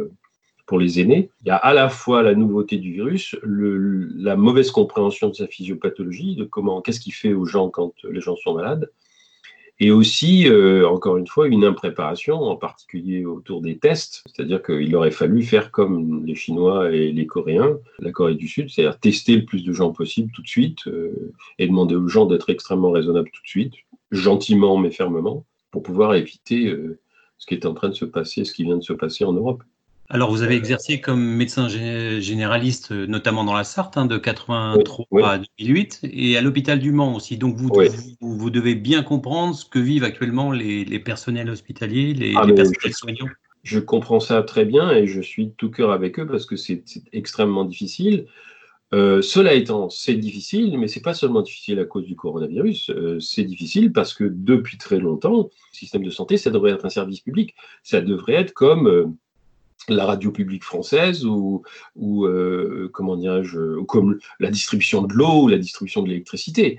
pour 0.66 0.78
les 0.78 1.00
aînés, 1.00 1.30
il 1.42 1.48
y 1.48 1.50
a 1.50 1.56
à 1.56 1.72
la 1.72 1.88
fois 1.88 2.22
la 2.22 2.34
nouveauté 2.34 2.76
du 2.76 2.92
virus, 2.92 3.36
le, 3.42 4.08
la 4.16 4.36
mauvaise 4.36 4.70
compréhension 4.70 5.28
de 5.28 5.34
sa 5.34 5.46
physiopathologie, 5.46 6.34
de 6.34 6.44
comment, 6.44 6.82
qu'est-ce 6.82 7.00
qu'il 7.00 7.14
fait 7.14 7.32
aux 7.32 7.46
gens 7.46 7.70
quand 7.70 7.92
les 8.04 8.20
gens 8.20 8.36
sont 8.36 8.54
malades, 8.54 8.90
et 9.78 9.90
aussi, 9.90 10.48
euh, 10.48 10.88
encore 10.88 11.18
une 11.18 11.26
fois, 11.26 11.48
une 11.48 11.64
impréparation, 11.64 12.36
en 12.36 12.56
particulier 12.56 13.26
autour 13.26 13.60
des 13.60 13.76
tests, 13.76 14.22
c'est-à-dire 14.26 14.62
qu'il 14.62 14.94
aurait 14.96 15.10
fallu 15.10 15.42
faire 15.42 15.70
comme 15.70 16.24
les 16.24 16.34
Chinois 16.34 16.90
et 16.92 17.12
les 17.12 17.26
Coréens, 17.26 17.78
la 17.98 18.10
Corée 18.10 18.36
du 18.36 18.48
Sud, 18.48 18.70
c'est-à-dire 18.70 18.98
tester 18.98 19.36
le 19.36 19.44
plus 19.44 19.64
de 19.64 19.72
gens 19.74 19.92
possible 19.92 20.32
tout 20.32 20.40
de 20.40 20.48
suite 20.48 20.86
euh, 20.86 21.34
et 21.58 21.66
demander 21.66 21.94
aux 21.94 22.08
gens 22.08 22.24
d'être 22.24 22.48
extrêmement 22.48 22.90
raisonnables 22.90 23.30
tout 23.30 23.42
de 23.42 23.48
suite, 23.48 23.74
gentiment 24.10 24.78
mais 24.78 24.90
fermement, 24.90 25.44
pour 25.70 25.82
pouvoir 25.82 26.14
éviter 26.14 26.68
euh, 26.68 26.98
ce 27.36 27.46
qui 27.46 27.52
est 27.52 27.66
en 27.66 27.74
train 27.74 27.90
de 27.90 27.94
se 27.94 28.06
passer, 28.06 28.44
ce 28.44 28.54
qui 28.54 28.64
vient 28.64 28.78
de 28.78 28.82
se 28.82 28.94
passer 28.94 29.24
en 29.24 29.34
Europe. 29.34 29.62
Alors, 30.08 30.30
vous 30.30 30.42
avez 30.42 30.54
exercé 30.54 31.00
comme 31.00 31.22
médecin 31.22 31.68
généraliste, 31.68 32.92
notamment 32.92 33.44
dans 33.44 33.54
la 33.54 33.64
Sarthe, 33.64 33.96
hein, 33.96 34.06
de 34.06 34.18
83 34.18 35.06
à 35.28 35.38
2008, 35.58 36.00
et 36.04 36.36
à 36.36 36.42
l'hôpital 36.42 36.78
du 36.78 36.92
Mans 36.92 37.14
aussi. 37.14 37.38
Donc, 37.38 37.56
vous, 37.56 37.70
vous, 38.20 38.50
devez 38.50 38.74
bien 38.74 39.02
comprendre 39.02 39.54
ce 39.54 39.64
que 39.64 39.78
vivent 39.78 40.04
actuellement 40.04 40.52
les, 40.52 40.98
personnels 41.00 41.50
hospitaliers, 41.50 42.14
les, 42.14 42.34
ah, 42.36 42.46
personnels 42.46 42.94
soignants. 42.94 43.28
Je 43.62 43.80
comprends 43.80 44.20
ça 44.20 44.44
très 44.44 44.64
bien 44.64 44.92
et 44.92 45.08
je 45.08 45.20
suis 45.20 45.46
de 45.46 45.50
tout 45.50 45.72
cœur 45.72 45.90
avec 45.90 46.20
eux 46.20 46.26
parce 46.26 46.46
que 46.46 46.54
c'est 46.54 46.84
extrêmement 47.12 47.64
difficile. 47.64 48.26
Euh, 48.94 49.20
cela 49.20 49.54
étant, 49.54 49.90
c'est 49.90 50.14
difficile, 50.14 50.78
mais 50.78 50.86
c'est 50.86 51.02
pas 51.02 51.14
seulement 51.14 51.42
difficile 51.42 51.80
à 51.80 51.84
cause 51.84 52.04
du 52.04 52.14
coronavirus. 52.14 52.90
Euh, 52.90 53.18
c'est 53.18 53.42
difficile 53.42 53.92
parce 53.92 54.14
que 54.14 54.24
depuis 54.24 54.78
très 54.78 55.00
longtemps, 55.00 55.50
le 55.72 55.76
système 55.76 56.04
de 56.04 56.10
santé, 56.10 56.36
ça 56.36 56.50
devrait 56.50 56.70
être 56.70 56.84
un 56.84 56.90
service 56.90 57.20
public. 57.20 57.54
Ça 57.82 58.00
devrait 58.00 58.34
être 58.34 58.52
comme 58.52 58.86
euh, 58.86 59.06
la 59.88 60.06
radio 60.06 60.30
publique 60.30 60.64
française 60.64 61.24
ou, 61.24 61.62
euh, 61.98 62.88
comment 62.92 63.16
dirais-je, 63.16 63.80
comme 63.84 64.18
la 64.40 64.50
distribution 64.50 65.02
de 65.02 65.14
l'eau 65.14 65.44
ou 65.44 65.48
la 65.48 65.58
distribution 65.58 66.02
de 66.02 66.08
l'électricité. 66.08 66.78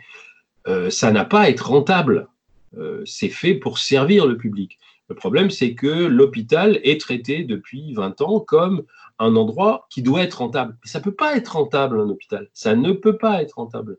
Euh, 0.68 0.90
ça 0.90 1.12
n'a 1.12 1.26
pas 1.26 1.42
à 1.42 1.50
être 1.50 1.70
rentable. 1.70 2.28
Euh, 2.78 3.02
c'est 3.06 3.30
fait 3.30 3.56
pour 3.56 3.80
servir 3.80 4.26
le 4.26 4.38
public. 4.38 4.78
Le 5.10 5.16
problème, 5.16 5.50
c'est 5.50 5.74
que 5.74 5.88
l'hôpital 5.88 6.80
est 6.84 7.00
traité 7.00 7.44
depuis 7.44 7.94
20 7.94 8.22
ans 8.22 8.40
comme 8.42 8.84
un 9.20 9.36
endroit 9.36 9.88
qui 9.90 10.02
doit 10.02 10.22
être 10.22 10.40
rentable. 10.40 10.78
ça 10.84 11.00
ne 11.00 11.04
peut 11.04 11.14
pas 11.14 11.38
être 11.38 11.56
rentable, 11.56 12.00
un 12.00 12.10
hôpital. 12.10 12.50
Ça 12.54 12.76
ne 12.76 12.92
peut 12.92 13.18
pas 13.18 13.42
être 13.42 13.54
rentable. 13.54 13.98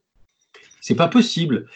C'est 0.80 0.94
pas 0.94 1.08
possible. 1.08 1.66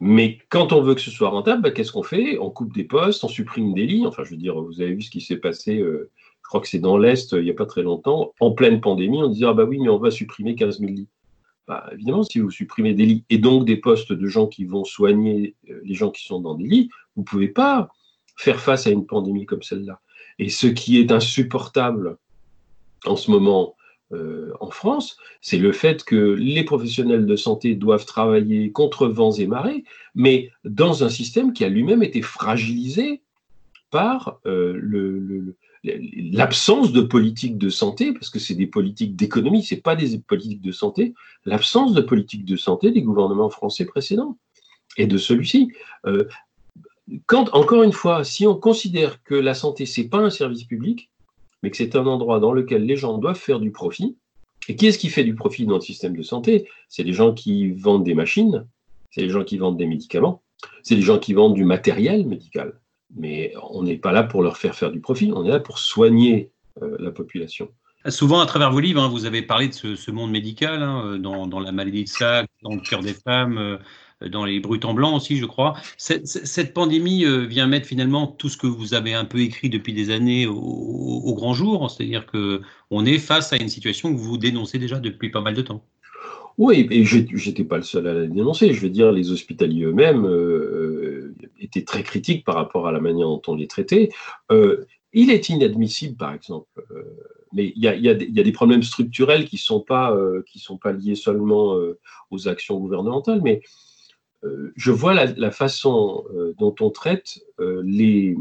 Mais 0.00 0.38
quand 0.48 0.72
on 0.72 0.80
veut 0.80 0.94
que 0.94 1.02
ce 1.02 1.10
soit 1.10 1.28
rentable, 1.28 1.60
bah, 1.60 1.70
qu'est-ce 1.70 1.92
qu'on 1.92 2.02
fait? 2.02 2.38
On 2.38 2.48
coupe 2.48 2.72
des 2.72 2.84
postes, 2.84 3.22
on 3.22 3.28
supprime 3.28 3.74
des 3.74 3.86
lits. 3.86 4.06
Enfin, 4.06 4.24
je 4.24 4.30
veux 4.30 4.38
dire, 4.38 4.58
vous 4.58 4.80
avez 4.80 4.94
vu 4.94 5.02
ce 5.02 5.10
qui 5.10 5.20
s'est 5.20 5.36
passé 5.36 5.84
crois 6.50 6.60
que 6.60 6.68
c'est 6.68 6.80
dans 6.80 6.98
l'Est, 6.98 7.32
il 7.32 7.44
n'y 7.44 7.50
a 7.50 7.54
pas 7.54 7.64
très 7.64 7.82
longtemps, 7.82 8.34
en 8.40 8.50
pleine 8.50 8.80
pandémie, 8.80 9.22
on 9.22 9.28
disait 9.28 9.46
Ah 9.46 9.54
bah 9.54 9.64
oui, 9.64 9.78
mais 9.78 9.88
on 9.88 9.98
va 9.98 10.10
supprimer 10.10 10.56
15 10.56 10.80
000 10.80 10.90
lits. 10.90 11.08
Bah, 11.68 11.88
évidemment, 11.92 12.24
si 12.24 12.40
vous 12.40 12.50
supprimez 12.50 12.92
des 12.92 13.06
lits 13.06 13.24
et 13.30 13.38
donc 13.38 13.64
des 13.64 13.76
postes 13.76 14.12
de 14.12 14.26
gens 14.26 14.48
qui 14.48 14.64
vont 14.64 14.82
soigner 14.82 15.54
euh, 15.70 15.80
les 15.84 15.94
gens 15.94 16.10
qui 16.10 16.24
sont 16.24 16.40
dans 16.40 16.56
des 16.56 16.66
lits, 16.66 16.90
vous 17.14 17.22
ne 17.22 17.24
pouvez 17.24 17.46
pas 17.46 17.90
faire 18.36 18.58
face 18.58 18.88
à 18.88 18.90
une 18.90 19.06
pandémie 19.06 19.46
comme 19.46 19.62
celle-là. 19.62 20.00
Et 20.40 20.48
ce 20.48 20.66
qui 20.66 20.98
est 20.98 21.12
insupportable 21.12 22.18
en 23.06 23.14
ce 23.14 23.30
moment 23.30 23.76
euh, 24.12 24.52
en 24.58 24.70
France, 24.70 25.16
c'est 25.40 25.58
le 25.58 25.70
fait 25.70 26.02
que 26.02 26.16
les 26.16 26.64
professionnels 26.64 27.26
de 27.26 27.36
santé 27.36 27.76
doivent 27.76 28.06
travailler 28.06 28.72
contre 28.72 29.06
vents 29.06 29.30
et 29.30 29.46
marées, 29.46 29.84
mais 30.16 30.50
dans 30.64 31.04
un 31.04 31.08
système 31.08 31.52
qui 31.52 31.64
a 31.64 31.68
lui-même 31.68 32.02
été 32.02 32.22
fragilisé 32.22 33.22
par 33.90 34.40
euh, 34.46 34.72
le, 34.76 35.56
l'absence 35.84 36.92
de 36.92 37.00
politique 37.00 37.56
de 37.56 37.70
santé, 37.70 38.12
parce 38.12 38.28
que 38.28 38.38
c'est 38.38 38.54
des 38.54 38.66
politiques 38.66 39.16
d'économie, 39.16 39.62
ce 39.62 39.74
n'est 39.74 39.80
pas 39.80 39.96
des 39.96 40.18
politiques 40.18 40.60
de 40.60 40.72
santé, 40.72 41.14
l'absence 41.46 41.94
de 41.94 42.02
politique 42.02 42.44
de 42.44 42.56
santé 42.56 42.90
des 42.90 43.02
gouvernements 43.02 43.50
français 43.50 43.86
précédents 43.86 44.36
et 44.98 45.06
de 45.06 45.16
celui-ci. 45.16 45.72
Euh, 46.06 46.24
quand, 47.26 47.52
encore 47.54 47.82
une 47.82 47.92
fois, 47.92 48.24
si 48.24 48.46
on 48.46 48.54
considère 48.54 49.22
que 49.22 49.34
la 49.34 49.54
santé, 49.54 49.86
ce 49.86 50.00
n'est 50.00 50.08
pas 50.08 50.18
un 50.18 50.30
service 50.30 50.64
public, 50.64 51.10
mais 51.62 51.70
que 51.70 51.76
c'est 51.76 51.96
un 51.96 52.06
endroit 52.06 52.40
dans 52.40 52.52
lequel 52.52 52.84
les 52.84 52.96
gens 52.96 53.18
doivent 53.18 53.38
faire 53.38 53.60
du 53.60 53.70
profit, 53.70 54.16
et 54.68 54.76
qui 54.76 54.86
est-ce 54.86 54.98
qui 54.98 55.08
fait 55.08 55.24
du 55.24 55.34
profit 55.34 55.66
dans 55.66 55.76
le 55.76 55.80
système 55.80 56.16
de 56.16 56.22
santé? 56.22 56.68
C'est 56.88 57.02
les 57.02 57.12
gens 57.12 57.32
qui 57.32 57.72
vendent 57.72 58.04
des 58.04 58.14
machines, 58.14 58.66
c'est 59.10 59.22
les 59.22 59.30
gens 59.30 59.44
qui 59.44 59.58
vendent 59.58 59.78
des 59.78 59.86
médicaments, 59.86 60.42
c'est 60.82 60.94
les 60.94 61.02
gens 61.02 61.18
qui 61.18 61.32
vendent 61.32 61.54
du 61.54 61.64
matériel 61.64 62.26
médical. 62.26 62.78
Mais 63.16 63.52
on 63.70 63.82
n'est 63.82 63.96
pas 63.96 64.12
là 64.12 64.22
pour 64.22 64.42
leur 64.42 64.56
faire 64.56 64.74
faire 64.74 64.90
du 64.90 65.00
profit, 65.00 65.32
on 65.34 65.44
est 65.44 65.50
là 65.50 65.60
pour 65.60 65.78
soigner 65.78 66.50
euh, 66.82 66.96
la 66.98 67.10
population. 67.10 67.68
Souvent, 68.08 68.40
à 68.40 68.46
travers 68.46 68.70
vos 68.70 68.80
livres, 68.80 69.02
hein, 69.02 69.08
vous 69.08 69.26
avez 69.26 69.42
parlé 69.42 69.68
de 69.68 69.74
ce, 69.74 70.10
monde 70.10 70.30
médical, 70.30 70.82
hein, 70.82 71.18
dans, 71.18 71.60
La 71.60 71.70
maladie 71.70 72.04
de 72.04 72.08
Sac, 72.08 72.48
dans 72.62 72.74
Le 72.74 72.80
cœur 72.80 73.02
des 73.02 73.12
femmes, 73.12 73.58
euh, 73.58 74.28
dans 74.28 74.46
Les 74.46 74.58
brutes 74.58 74.86
en 74.86 74.94
blanc 74.94 75.16
aussi, 75.16 75.36
je 75.36 75.44
crois. 75.44 75.74
Cette, 75.98 76.72
pandémie 76.72 77.26
euh, 77.26 77.44
vient 77.44 77.66
mettre 77.66 77.86
finalement 77.86 78.26
tout 78.26 78.48
ce 78.48 78.56
que 78.56 78.66
vous 78.66 78.94
avez 78.94 79.12
un 79.12 79.26
peu 79.26 79.40
écrit 79.40 79.68
depuis 79.68 79.92
des 79.92 80.10
années 80.10 80.46
au, 80.46 81.34
grand 81.34 81.52
jour, 81.52 81.90
c'est-à-dire 81.90 82.26
qu'on 82.26 83.04
est 83.04 83.18
face 83.18 83.52
à 83.52 83.56
une 83.56 83.68
situation 83.68 84.12
que 84.12 84.18
vous 84.18 84.38
dénoncez 84.38 84.78
déjà 84.78 84.98
depuis 84.98 85.30
pas 85.30 85.40
mal 85.40 85.54
de 85.54 85.62
temps. 85.62 85.84
Oui, 86.58 86.86
et 86.90 87.04
j'étais 87.04 87.64
pas 87.64 87.76
le 87.76 87.82
seul 87.82 88.06
à 88.06 88.14
la 88.14 88.26
dénoncer. 88.26 88.72
Je 88.72 88.80
veux 88.80 88.90
dire, 88.90 89.12
les 89.12 89.30
hospitaliers 89.30 89.84
eux-mêmes 89.84 90.26
était 91.60 91.84
très 91.84 92.02
critique 92.02 92.44
par 92.44 92.54
rapport 92.54 92.86
à 92.86 92.92
la 92.92 93.00
manière 93.00 93.28
dont 93.28 93.42
on 93.46 93.54
les 93.54 93.66
traitait. 93.66 94.10
Euh, 94.50 94.84
il 95.12 95.30
est 95.30 95.48
inadmissible, 95.48 96.16
par 96.16 96.32
exemple, 96.32 96.68
euh, 96.90 97.02
mais 97.52 97.72
il 97.74 97.82
y, 97.82 98.08
a, 98.08 98.14
des 98.14 98.52
problèmes 98.52 98.82
structurels 98.82 99.44
qui 99.44 99.56
ne 99.56 99.60
sont, 99.60 99.80
pas, 99.80 100.14
euh, 100.14 100.42
sont 100.56 100.78
pas 100.78 100.92
liés 100.92 101.16
seulement 101.16 101.76
aux 102.30 102.48
actions 102.48 102.78
gouvernementales, 102.78 103.40
mais 103.42 103.60
je 104.76 104.92
vois 104.92 105.12
la, 105.14 105.50
façon 105.50 106.24
dont 106.58 106.76
on 106.80 106.90
traite 106.90 107.40
les, 107.58 108.36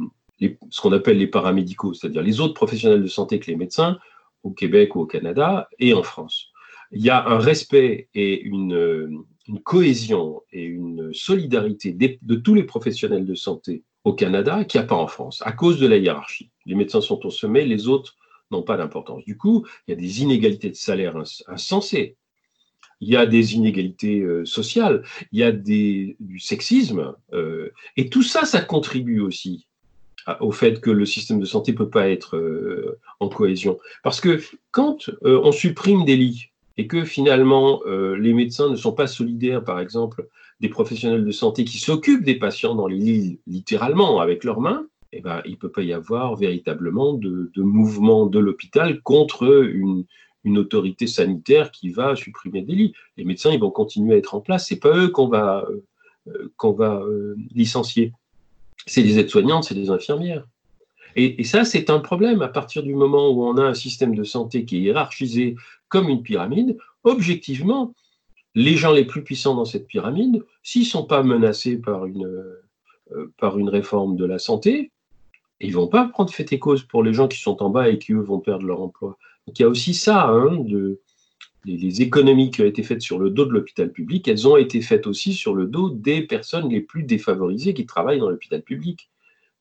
ce 0.69 0.79
qu'on 0.79 0.93
appelle 0.93 1.17
les 1.17 1.25
paramédicaux, 1.25 1.95
c'est-à-dire 1.95 2.21
les 2.21 2.39
autres 2.39 2.53
professionnels 2.53 3.01
de 3.01 3.07
santé 3.07 3.39
que 3.39 3.49
les 3.49 3.57
médecins, 3.57 3.97
au 4.43 4.51
Québec 4.51 4.95
ou 4.95 5.01
au 5.01 5.05
Canada 5.05 5.69
et 5.79 5.93
en 5.95 6.03
France. 6.03 6.51
Il 6.91 7.03
y 7.03 7.09
a 7.09 7.27
un 7.27 7.39
respect 7.39 8.09
et 8.13 8.41
une, 8.41 9.23
une 9.49 9.59
cohésion 9.61 10.43
et 10.53 10.63
une 10.63 11.11
solidarité 11.11 11.91
de 11.91 12.35
tous 12.35 12.53
les 12.53 12.63
professionnels 12.63 13.25
de 13.25 13.33
santé 13.33 13.83
au 14.03 14.13
Canada 14.13 14.63
qu'il 14.63 14.79
n'y 14.79 14.85
a 14.85 14.87
pas 14.87 14.95
en 14.95 15.07
France, 15.07 15.41
à 15.43 15.51
cause 15.51 15.79
de 15.79 15.87
la 15.87 15.97
hiérarchie. 15.97 16.51
Les 16.67 16.75
médecins 16.75 17.01
sont 17.01 17.25
au 17.25 17.31
sommet, 17.31 17.65
les 17.65 17.87
autres 17.87 18.15
n'ont 18.51 18.61
pas 18.61 18.77
d'importance. 18.77 19.25
Du 19.25 19.37
coup, 19.37 19.65
il 19.87 19.91
y 19.91 19.93
a 19.93 19.97
des 19.99 20.21
inégalités 20.21 20.69
de 20.69 20.75
salaire 20.75 21.15
insensées. 21.47 22.15
Il 23.01 23.09
y 23.09 23.15
a 23.15 23.25
des 23.25 23.55
inégalités 23.55 24.19
euh, 24.19 24.45
sociales, 24.45 25.03
il 25.31 25.39
y 25.39 25.43
a 25.43 25.51
du 25.51 26.15
sexisme, 26.39 27.15
euh, 27.33 27.71
et 27.97 28.09
tout 28.09 28.23
ça, 28.23 28.45
ça 28.45 28.61
contribue 28.61 29.19
aussi 29.19 29.65
au 30.41 30.51
fait 30.51 30.79
que 30.79 30.91
le 30.91 31.05
système 31.07 31.39
de 31.39 31.45
santé 31.45 31.71
ne 31.71 31.77
peut 31.77 31.89
pas 31.89 32.07
être 32.09 32.37
euh, 32.37 32.99
en 33.19 33.29
cohésion. 33.29 33.79
Parce 34.03 34.21
que 34.21 34.43
quand 34.69 35.09
on 35.23 35.51
supprime 35.51 36.05
des 36.05 36.17
lits, 36.17 36.48
et 36.79 36.87
que 36.87 37.03
finalement 37.03 37.81
euh, 37.87 38.15
les 38.15 38.33
médecins 38.33 38.69
ne 38.69 38.77
sont 38.77 38.93
pas 38.93 39.05
solidaires, 39.05 39.65
par 39.65 39.81
exemple, 39.81 40.29
des 40.61 40.69
professionnels 40.69 41.25
de 41.25 41.31
santé 41.31 41.65
qui 41.65 41.77
s'occupent 41.77 42.23
des 42.23 42.39
patients 42.39 42.73
dans 42.73 42.87
les 42.87 42.95
lits 42.95 43.39
littéralement 43.47 44.21
avec 44.21 44.45
leurs 44.45 44.61
mains, 44.61 44.87
eh 45.11 45.19
ben, 45.19 45.41
il 45.43 45.51
ne 45.51 45.55
peut 45.57 45.73
pas 45.73 45.81
y 45.81 45.91
avoir 45.91 46.37
véritablement 46.37 47.15
de, 47.15 47.51
mouvement 47.57 48.27
de 48.27 48.39
l'hôpital 48.39 49.01
contre 49.01 49.65
une, 49.73 50.05
autorité 50.57 51.05
sanitaire 51.05 51.69
qui 51.69 51.89
va 51.89 52.15
supprimer 52.15 52.61
des 52.61 52.73
lits. 52.73 52.93
Les 53.17 53.25
médecins, 53.25 53.51
ils 53.51 53.59
vont 53.59 53.71
continuer 53.71 54.15
à 54.15 54.17
être 54.17 54.33
en 54.33 54.39
place. 54.39 54.65
C'est 54.65 54.79
pas 54.79 54.95
eux 54.97 55.09
qu'on 55.09 55.27
va, 55.27 55.67
euh, 56.27 56.51
qu'on 56.55 56.71
va 56.71 57.01
euh, 57.01 57.35
licencier. 57.53 58.13
C'est 58.87 59.03
des 59.03 59.19
aides-soignantes, 59.19 59.65
c'est 59.65 59.75
des 59.75 59.89
infirmières. 59.89 60.47
Et, 61.19 61.43
ça, 61.43 61.65
c'est 61.65 61.89
un 61.89 61.99
problème 61.99 62.41
à 62.41 62.47
partir 62.47 62.81
du 62.83 62.95
moment 62.95 63.29
où 63.29 63.43
on 63.43 63.57
a 63.57 63.63
un 63.63 63.73
système 63.73 64.15
de 64.15 64.23
santé 64.23 64.65
qui 64.65 64.77
est 64.77 64.81
hiérarchisé 64.81 65.55
comme 65.89 66.07
une 66.07 66.23
pyramide. 66.23 66.77
Objectivement, 67.03 67.93
les 68.55 68.75
gens 68.75 68.93
les 68.93 69.05
plus 69.05 69.23
puissants 69.23 69.55
dans 69.55 69.65
cette 69.65 69.87
pyramide, 69.87 70.43
s'ils 70.63 70.83
ne 70.83 70.87
sont 70.87 71.05
pas 71.05 71.23
menacés 71.23 71.77
par 71.77 72.05
une, 72.05 72.25
euh, 72.25 73.33
par 73.37 73.57
une 73.57 73.69
réforme 73.69 74.15
de 74.15 74.25
la 74.25 74.39
santé, 74.39 74.91
ils 75.59 75.71
ne 75.71 75.75
vont 75.75 75.87
pas 75.87 76.05
prendre 76.05 76.31
fait 76.31 76.53
et 76.53 76.59
cause 76.59 76.83
pour 76.83 77.03
les 77.03 77.13
gens 77.13 77.27
qui 77.27 77.39
sont 77.39 77.61
en 77.61 77.69
bas 77.69 77.89
et 77.89 77.99
qui, 77.99 78.13
eux, 78.13 78.21
vont 78.21 78.39
perdre 78.39 78.65
leur 78.65 78.81
emploi. 78.81 79.17
Donc 79.45 79.59
il 79.59 79.63
y 79.63 79.65
a 79.65 79.69
aussi 79.69 79.93
ça, 79.93 80.29
hein, 80.29 80.55
de, 80.55 81.01
les, 81.65 82.01
économies 82.01 82.51
qui 82.51 82.61
ont 82.61 82.65
été 82.65 82.83
faites 82.83 83.01
sur 83.01 83.19
le 83.19 83.29
dos 83.29 83.45
de 83.45 83.51
l'hôpital 83.51 83.91
public, 83.91 84.27
elles 84.27 84.47
ont 84.47 84.57
été 84.57 84.81
faites 84.81 85.07
aussi 85.07 85.33
sur 85.33 85.53
le 85.55 85.65
dos 85.65 85.89
des 85.89 86.21
personnes 86.21 86.69
les 86.69 86.81
plus 86.81 87.03
défavorisées 87.03 87.73
qui 87.73 87.85
travaillent 87.85 88.19
dans 88.19 88.29
l'hôpital 88.29 88.61
public. 88.61 89.09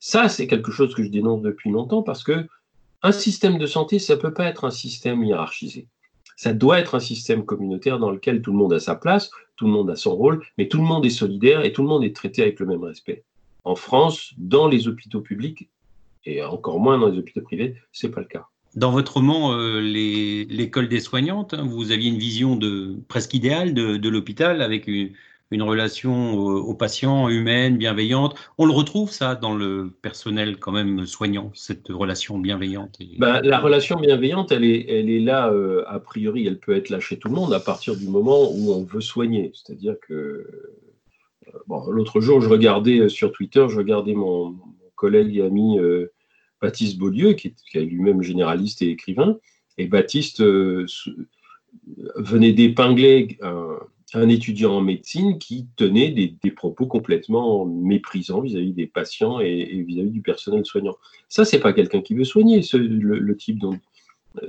Ça, 0.01 0.29
c'est 0.29 0.47
quelque 0.47 0.71
chose 0.71 0.95
que 0.95 1.03
je 1.03 1.09
dénonce 1.09 1.43
depuis 1.43 1.71
longtemps 1.71 2.03
parce 2.03 2.23
que 2.23 2.47
un 3.03 3.13
système 3.13 3.59
de 3.59 3.67
santé, 3.67 3.99
ça 3.99 4.17
ne 4.17 4.21
peut 4.21 4.33
pas 4.33 4.47
être 4.47 4.65
un 4.65 4.71
système 4.71 5.23
hiérarchisé. 5.23 5.87
Ça 6.37 6.53
doit 6.53 6.79
être 6.79 6.95
un 6.95 7.01
système 7.01 7.45
communautaire 7.45 7.99
dans 7.99 8.11
lequel 8.11 8.43
tout 8.43 8.53
le 8.53 8.59
monde 8.59 8.73
a 8.73 8.81
sa 8.81 8.95
place, 8.95 9.31
tout 9.57 9.67
le 9.67 9.73
monde 9.73 9.91
a 9.91 9.97
son 9.97 10.15
rôle, 10.15 10.45
mais 10.57 10.69
tout 10.69 10.79
le 10.79 10.85
monde 10.85 11.05
est 11.05 11.11
solidaire 11.11 11.65
et 11.65 11.73
tout 11.73 11.83
le 11.83 11.89
monde 11.89 12.05
est 12.05 12.15
traité 12.15 12.43
avec 12.43 12.61
le 12.61 12.67
même 12.67 12.83
respect. 12.85 13.25
En 13.65 13.75
France, 13.75 14.35
dans 14.39 14.69
les 14.69 14.87
hôpitaux 14.89 15.21
publics, 15.21 15.69
et 16.25 16.43
encore 16.43 16.79
moins 16.79 16.99
dans 16.99 17.09
les 17.09 17.19
hôpitaux 17.19 17.43
privés, 17.43 17.77
ce 17.93 18.07
n'est 18.07 18.13
pas 18.13 18.21
le 18.21 18.27
cas. 18.27 18.47
Dans 18.77 18.93
votre 18.93 19.15
roman, 19.15 19.53
euh, 19.55 19.81
l'école 19.81 20.89
des 20.89 21.01
soignantes, 21.01 21.55
hein, 21.55 21.65
vous 21.67 21.91
aviez 21.91 22.11
une 22.11 22.19
vision 22.19 22.55
de, 22.55 22.97
presque 23.09 23.35
idéale 23.35 23.75
de, 23.75 23.97
de 23.97 24.09
l'hôpital 24.09 24.63
avec 24.63 24.87
une, 24.87 25.11
une 25.51 25.63
relation 25.63 26.35
aux, 26.35 26.75
patients 26.75 27.29
humaine, 27.29 27.79
bienveillante. 27.79 28.35
On 28.59 28.67
le 28.67 28.73
retrouve 28.73 29.11
ça 29.11 29.35
dans 29.35 29.55
le 29.55 29.91
personnel 30.03 30.59
quand 30.59 30.73
même 30.73 31.07
soignant, 31.07 31.51
cette 31.55 31.89
relation 31.89 32.39
bienveillante. 32.39 32.99
Ben, 33.19 33.41
la 33.41 33.59
relation 33.59 33.97
bienveillante, 33.97 34.53
elle 34.53 34.65
est, 34.65 34.85
elle 34.89 35.09
est 35.09 35.21
là, 35.21 35.51
euh, 35.51 35.85
a 35.87 36.01
priori, 36.01 36.47
elle 36.47 36.59
peut 36.59 36.77
être 36.77 36.91
là 36.91 37.01
chez 37.01 37.19
tout 37.19 37.29
le 37.29 37.35
monde 37.35 37.55
à 37.55 37.61
partir 37.61 37.97
du 37.97 38.09
moment 38.09 38.51
où 38.53 38.73
on 38.73 38.85
veut 38.85 39.01
soigner. 39.01 39.51
C'est-à-dire 39.55 39.95
que 40.07 40.15
euh, 40.15 40.47
l'autre 41.91 42.21
jour, 42.21 42.43
je 42.43 42.49
regardais 42.49 42.99
euh, 42.99 43.09
sur 43.09 43.33
Twitter, 43.33 43.67
je 43.71 43.79
regardais 43.79 44.15
mon, 44.15 44.57
collègue 44.97 45.37
et 45.37 45.43
ami 45.43 45.79
Baptiste 46.61 46.99
Beaulieu, 46.99 47.35
qui 47.35 47.55
est, 47.75 47.81
lui-même 47.81 48.21
généraliste 48.21 48.83
et 48.83 48.91
écrivain. 48.91 49.39
Et 49.79 49.87
Baptiste 49.87 50.43
venait 52.17 52.53
d'épingler 52.53 53.39
étudiant 54.15 54.75
en 54.75 54.81
médecine 54.81 55.39
qui 55.39 55.67
tenait 55.77 56.11
des, 56.11 56.51
propos 56.51 56.87
complètement 56.87 57.67
méprisants 57.67 58.41
vis-à-vis 58.41 58.73
des 58.73 58.87
patients 58.87 59.41
et 59.41 59.85
vis-à-vis 59.87 60.11
du 60.11 60.23
personnel 60.23 60.65
soignant. 60.65 60.97
Ça, 61.29 61.45
c'est 61.45 61.61
pas 61.61 61.73
quelqu'un 61.73 62.01
qui 62.01 62.15
veut 62.15 62.25
soigner, 62.25 62.63
le, 62.73 63.37
type 63.37 63.59
dont, 63.59 63.79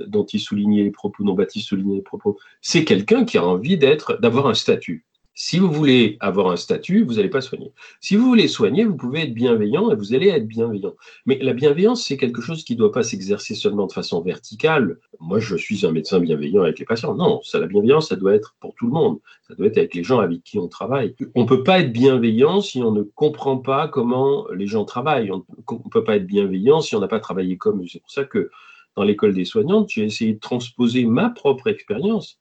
dont 0.06 0.24
il 0.24 0.40
soulignait 0.40 0.84
les 0.84 0.90
propos, 0.90 1.24
dont 1.24 1.34
Baptiste 1.34 1.68
soulignait 1.68 1.96
les 1.96 2.02
propos. 2.02 2.38
C'est 2.62 2.84
quelqu'un 2.84 3.24
qui 3.24 3.38
a 3.38 3.44
envie 3.44 3.76
d'avoir 3.76 4.46
un 4.46 4.54
statut. 4.54 5.04
Si 5.42 5.58
vous 5.58 5.72
voulez 5.72 6.18
avoir 6.20 6.50
un 6.50 6.56
statut, 6.56 7.02
vous 7.02 7.14
n'allez 7.14 7.30
pas 7.30 7.40
soigner. 7.40 7.72
Si 8.02 8.14
vous 8.14 8.26
voulez 8.26 8.46
soigner, 8.46 8.84
vous 8.84 8.94
pouvez 8.94 9.22
être 9.22 9.32
bienveillant 9.32 9.90
et 9.90 9.94
vous 9.94 10.12
allez 10.12 10.28
être 10.28 10.46
bienveillant. 10.46 10.92
Mais 11.24 11.38
la 11.40 11.54
bienveillance, 11.54 12.04
c'est 12.04 12.18
quelque 12.18 12.42
chose 12.42 12.62
qui 12.62 12.74
ne 12.74 12.78
doit 12.78 12.92
pas 12.92 13.02
s'exercer 13.02 13.54
seulement 13.54 13.86
de 13.86 13.92
façon 13.92 14.20
verticale. 14.20 14.98
Moi, 15.18 15.38
je 15.38 15.56
suis 15.56 15.86
un 15.86 15.92
médecin 15.92 16.20
bienveillant 16.20 16.64
avec 16.64 16.78
les 16.78 16.84
patients. 16.84 17.14
Non, 17.14 17.40
ça, 17.42 17.58
la 17.58 17.68
bienveillance, 17.68 18.10
ça 18.10 18.16
doit 18.16 18.34
être 18.34 18.54
pour 18.60 18.74
tout 18.74 18.84
le 18.84 18.92
monde. 18.92 19.18
Ça 19.48 19.54
doit 19.54 19.68
être 19.68 19.78
avec 19.78 19.94
les 19.94 20.04
gens 20.04 20.18
avec 20.18 20.44
qui 20.44 20.58
on 20.58 20.68
travaille. 20.68 21.14
On 21.34 21.44
ne 21.44 21.48
peut 21.48 21.64
pas 21.64 21.80
être 21.80 21.90
bienveillant 21.90 22.60
si 22.60 22.82
on 22.82 22.92
ne 22.92 23.02
comprend 23.02 23.56
pas 23.56 23.88
comment 23.88 24.46
les 24.50 24.66
gens 24.66 24.84
travaillent. 24.84 25.30
On 25.30 25.42
ne 25.72 25.90
peut 25.90 26.04
pas 26.04 26.16
être 26.16 26.26
bienveillant 26.26 26.82
si 26.82 26.94
on 26.96 27.00
n'a 27.00 27.08
pas 27.08 27.18
travaillé 27.18 27.56
comme. 27.56 27.88
C'est 27.88 28.00
pour 28.00 28.10
ça 28.10 28.24
que 28.24 28.50
dans 28.94 29.04
l'école 29.04 29.32
des 29.32 29.46
soignantes, 29.46 29.88
j'ai 29.88 30.04
essayé 30.04 30.34
de 30.34 30.38
transposer 30.38 31.06
ma 31.06 31.30
propre 31.30 31.68
expérience 31.68 32.38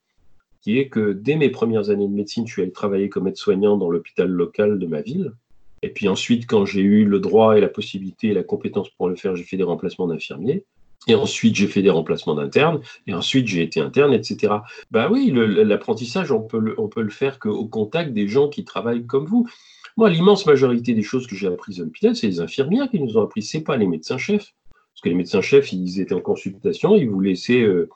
qui 0.62 0.78
est 0.80 0.89
que 0.89 1.13
dès 1.13 1.36
mes 1.36 1.50
premières 1.50 1.89
années 1.89 2.08
de 2.08 2.13
médecine, 2.13 2.48
je 2.48 2.54
suis 2.54 2.62
allé 2.62 2.72
travailler 2.72 3.10
comme 3.10 3.28
aide-soignant 3.28 3.78
dans 3.78 3.89
l'hôpital 3.89 4.28
local 4.28 4.80
de 4.80 4.88
ma 4.88 5.01
ville. 5.01 5.34
Et 5.82 5.89
puis 5.89 6.08
ensuite, 6.08 6.46
quand 6.46 6.66
j'ai 6.66 6.82
eu 6.82 7.06
le 7.06 7.20
droit 7.20 7.58
et 7.58 7.62
la 7.62 7.70
possibilité 7.70 8.28
et 8.28 8.34
la 8.34 8.44
compétence 8.44 8.89
pour 8.89 9.08
le 9.08 9.16
faire, 9.16 9.36
j'ai 9.36 9.44
fait 9.44 9.58
des 9.58 9.63
remplacements 9.63 10.08
d'infirmiers. 10.08 10.66
Et 11.08 11.16
ensuite, 11.16 11.56
j'ai 11.56 11.68
fait 11.68 11.82
des 11.82 11.89
remplacements 11.89 12.36
d'internes. 12.36 12.82
Et 13.08 13.13
ensuite, 13.13 13.48
j'ai 13.48 13.63
été 13.63 13.80
interne, 13.80 14.13
etc. 14.13 14.56
Bah 14.92 15.10
oui, 15.10 15.32
l'apprentissage, 15.34 16.32
on 16.32 16.42
peut 16.42 16.75
on 16.78 16.89
peut 16.89 17.01
le 17.01 17.10
faire 17.10 17.39
qu'au 17.39 17.66
contact 17.66 18.12
des 18.12 18.28
gens 18.28 18.50
qui 18.50 18.66
travaillent 18.66 19.06
comme 19.06 19.25
vous. 19.25 19.48
Moi, 19.96 20.10
l'immense 20.10 20.46
majorité 20.46 20.94
des 20.94 21.01
choses 21.01 21.25
que 21.28 21.36
j'ai 21.36 21.48
apprises 21.48 21.80
à 21.80 21.84
l'hôpital, 21.84 22.16
c'est 22.16 22.28
les 22.28 22.42
infirmières 22.42 22.89
qui 22.89 23.00
nous 23.00 23.18
ont 23.18 23.24
appris. 23.24 23.42
C'est 23.42 23.62
pas 23.62 23.78
les 23.78 23.88
médecins-chefs. 23.88 24.54
Parce 24.74 25.01
que 25.01 25.10
les 25.10 25.16
médecins-chefs, 25.16 25.72
ils 25.72 26.01
étaient 26.01 26.13
en 26.13 26.20
consultation, 26.22 26.96
ils 26.96 27.10
vous 27.10 27.22
laissaient 27.22 27.62
euh, 27.62 27.89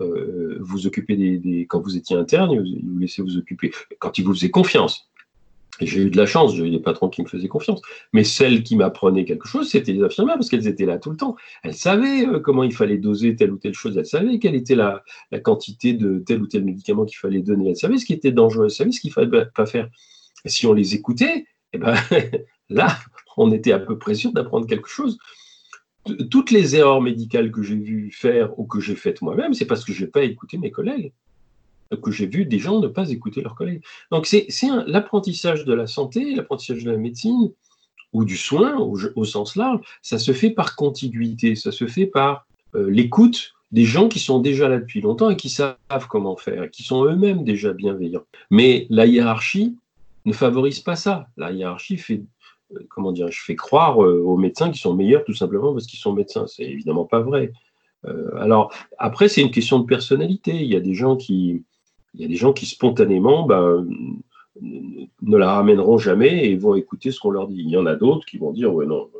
euh, 0.00 0.56
vous 0.60 0.86
occuper 0.86 1.16
des, 1.16 1.66
quand 1.68 1.80
vous 1.80 1.96
étiez 1.96 2.16
interne, 2.16 2.52
ils 2.52 2.84
vous 2.86 2.98
laissaient 2.98 3.22
vous 3.22 3.36
occuper 3.36 3.72
quand 3.98 4.18
ils 4.18 4.24
vous 4.24 4.34
faisaient 4.34 4.50
confiance. 4.50 5.10
J'ai 5.80 6.02
eu 6.02 6.10
de 6.10 6.16
la 6.16 6.26
chance, 6.26 6.54
j'ai 6.54 6.66
eu 6.66 6.70
des 6.70 6.78
patrons 6.78 7.08
qui 7.08 7.22
me 7.22 7.26
faisaient 7.26 7.48
confiance. 7.48 7.80
Mais 8.12 8.24
celles 8.24 8.62
qui 8.62 8.76
m'apprenaient 8.76 9.24
quelque 9.24 9.48
chose, 9.48 9.68
c'était 9.68 9.92
les 9.92 10.02
infirmières, 10.02 10.36
parce 10.36 10.48
qu'elles 10.48 10.66
étaient 10.66 10.84
là 10.84 10.98
tout 10.98 11.10
le 11.10 11.16
temps. 11.16 11.36
Elles 11.62 11.74
savaient 11.74 12.26
euh, 12.26 12.38
comment 12.38 12.64
il 12.64 12.74
fallait 12.74 12.98
doser 12.98 13.34
telle 13.36 13.52
ou 13.52 13.56
telle 13.56 13.74
chose, 13.74 13.96
elles 13.96 14.06
savaient 14.06 14.38
quelle 14.38 14.54
était 14.54 14.74
la, 14.74 15.02
quantité 15.42 15.92
de 15.94 16.18
tel 16.18 16.42
ou 16.42 16.46
tel 16.46 16.64
médicament 16.64 17.04
qu'il 17.04 17.18
fallait 17.18 17.40
donner, 17.40 17.70
elles 17.70 17.76
savaient 17.76 17.98
ce 17.98 18.04
qui 18.04 18.12
était 18.12 18.32
dangereux, 18.32 18.66
elles 18.66 18.70
savaient 18.70 18.92
ce 18.92 19.00
qu'il 19.00 19.10
ne 19.10 19.14
fallait 19.14 19.46
pas 19.54 19.66
faire. 19.66 19.88
Si 20.46 20.66
on 20.66 20.72
les 20.72 20.94
écoutait, 20.94 21.46
eh 21.72 21.78
ben, 21.78 21.94
là, 22.68 22.98
on 23.36 23.52
était 23.52 23.72
à 23.72 23.78
peu 23.78 23.98
près 23.98 24.14
sûr 24.14 24.32
d'apprendre 24.32 24.66
quelque 24.66 24.88
chose 24.88 25.18
toutes 26.30 26.50
les 26.50 26.76
erreurs 26.76 27.02
médicales 27.02 27.50
que 27.50 27.62
j'ai 27.62 27.76
vu 27.76 28.10
faire 28.10 28.58
ou 28.58 28.64
que 28.64 28.80
j'ai 28.80 28.96
faites 28.96 29.22
moi-même, 29.22 29.54
c'est 29.54 29.66
parce 29.66 29.84
que 29.84 29.92
je 29.92 30.02
n'ai 30.02 30.10
pas 30.10 30.22
écouté 30.22 30.58
mes 30.58 30.70
collègues, 30.70 31.12
que 32.02 32.10
j'ai 32.10 32.26
vu 32.26 32.44
des 32.44 32.58
gens 32.58 32.80
ne 32.80 32.88
pas 32.88 33.10
écouter 33.10 33.42
leurs 33.42 33.54
collègues. 33.54 33.82
Donc 34.10 34.26
c'est 34.26 34.46
l'apprentissage 34.86 35.64
de 35.64 35.74
la 35.74 35.86
santé, 35.86 36.34
l'apprentissage 36.34 36.84
de 36.84 36.90
la 36.90 36.96
médecine 36.96 37.50
ou 38.12 38.24
du 38.24 38.36
soin 38.36 38.76
au, 38.76 39.24
sens 39.24 39.56
large, 39.56 39.80
ça 40.02 40.18
se 40.18 40.32
fait 40.32 40.50
par 40.50 40.74
contiguïté, 40.74 41.54
ça 41.54 41.70
se 41.70 41.86
fait 41.86 42.06
par 42.06 42.46
euh, 42.74 42.90
l'écoute 42.90 43.52
des 43.70 43.84
gens 43.84 44.08
qui 44.08 44.18
sont 44.18 44.40
déjà 44.40 44.68
là 44.68 44.78
depuis 44.78 45.00
longtemps 45.00 45.30
et 45.30 45.36
qui 45.36 45.48
savent 45.48 45.76
comment 46.08 46.36
faire, 46.36 46.70
qui 46.70 46.82
sont 46.82 47.04
eux-mêmes 47.04 47.44
déjà 47.44 47.72
bienveillants. 47.72 48.24
Mais 48.50 48.86
la 48.90 49.06
hiérarchie 49.06 49.76
ne 50.24 50.32
favorise 50.32 50.80
pas 50.80 50.96
ça. 50.96 51.28
La 51.36 51.52
hiérarchie 51.52 51.96
fait 51.96 52.22
comment 52.88 53.12
dire, 53.12 53.30
je 53.30 53.42
fais 53.42 53.56
croire 53.56 54.02
euh, 54.02 54.22
aux 54.22 54.36
médecins 54.36 54.70
qui 54.70 54.78
sont 54.78 54.94
meilleurs 54.94 55.24
tout 55.24 55.34
simplement 55.34 55.72
parce 55.72 55.86
qu'ils 55.86 55.98
sont 55.98 56.12
médecins. 56.12 56.46
C'est 56.46 56.64
évidemment 56.64 57.04
pas 57.04 57.20
vrai. 57.20 57.52
Euh, 58.06 58.30
alors 58.38 58.72
après, 58.98 59.28
c'est 59.28 59.42
une 59.42 59.50
question 59.50 59.78
de 59.78 59.86
personnalité. 59.86 60.52
Il 60.54 60.68
y 60.68 60.76
a 60.76 60.80
des 60.80 60.94
gens 60.94 61.16
qui, 61.16 61.64
il 62.14 62.20
y 62.20 62.24
a 62.24 62.28
des 62.28 62.36
gens 62.36 62.52
qui 62.52 62.66
spontanément 62.66 63.44
ben, 63.46 63.86
ne 64.60 65.36
la 65.36 65.54
ramèneront 65.54 65.98
jamais 65.98 66.46
et 66.46 66.56
vont 66.56 66.74
écouter 66.74 67.10
ce 67.10 67.20
qu'on 67.20 67.30
leur 67.30 67.48
dit. 67.48 67.58
Il 67.58 67.70
y 67.70 67.76
en 67.76 67.86
a 67.86 67.94
d'autres 67.94 68.26
qui 68.26 68.38
vont 68.38 68.52
dire 68.52 68.72
ouais 68.72 68.86
non, 68.86 69.10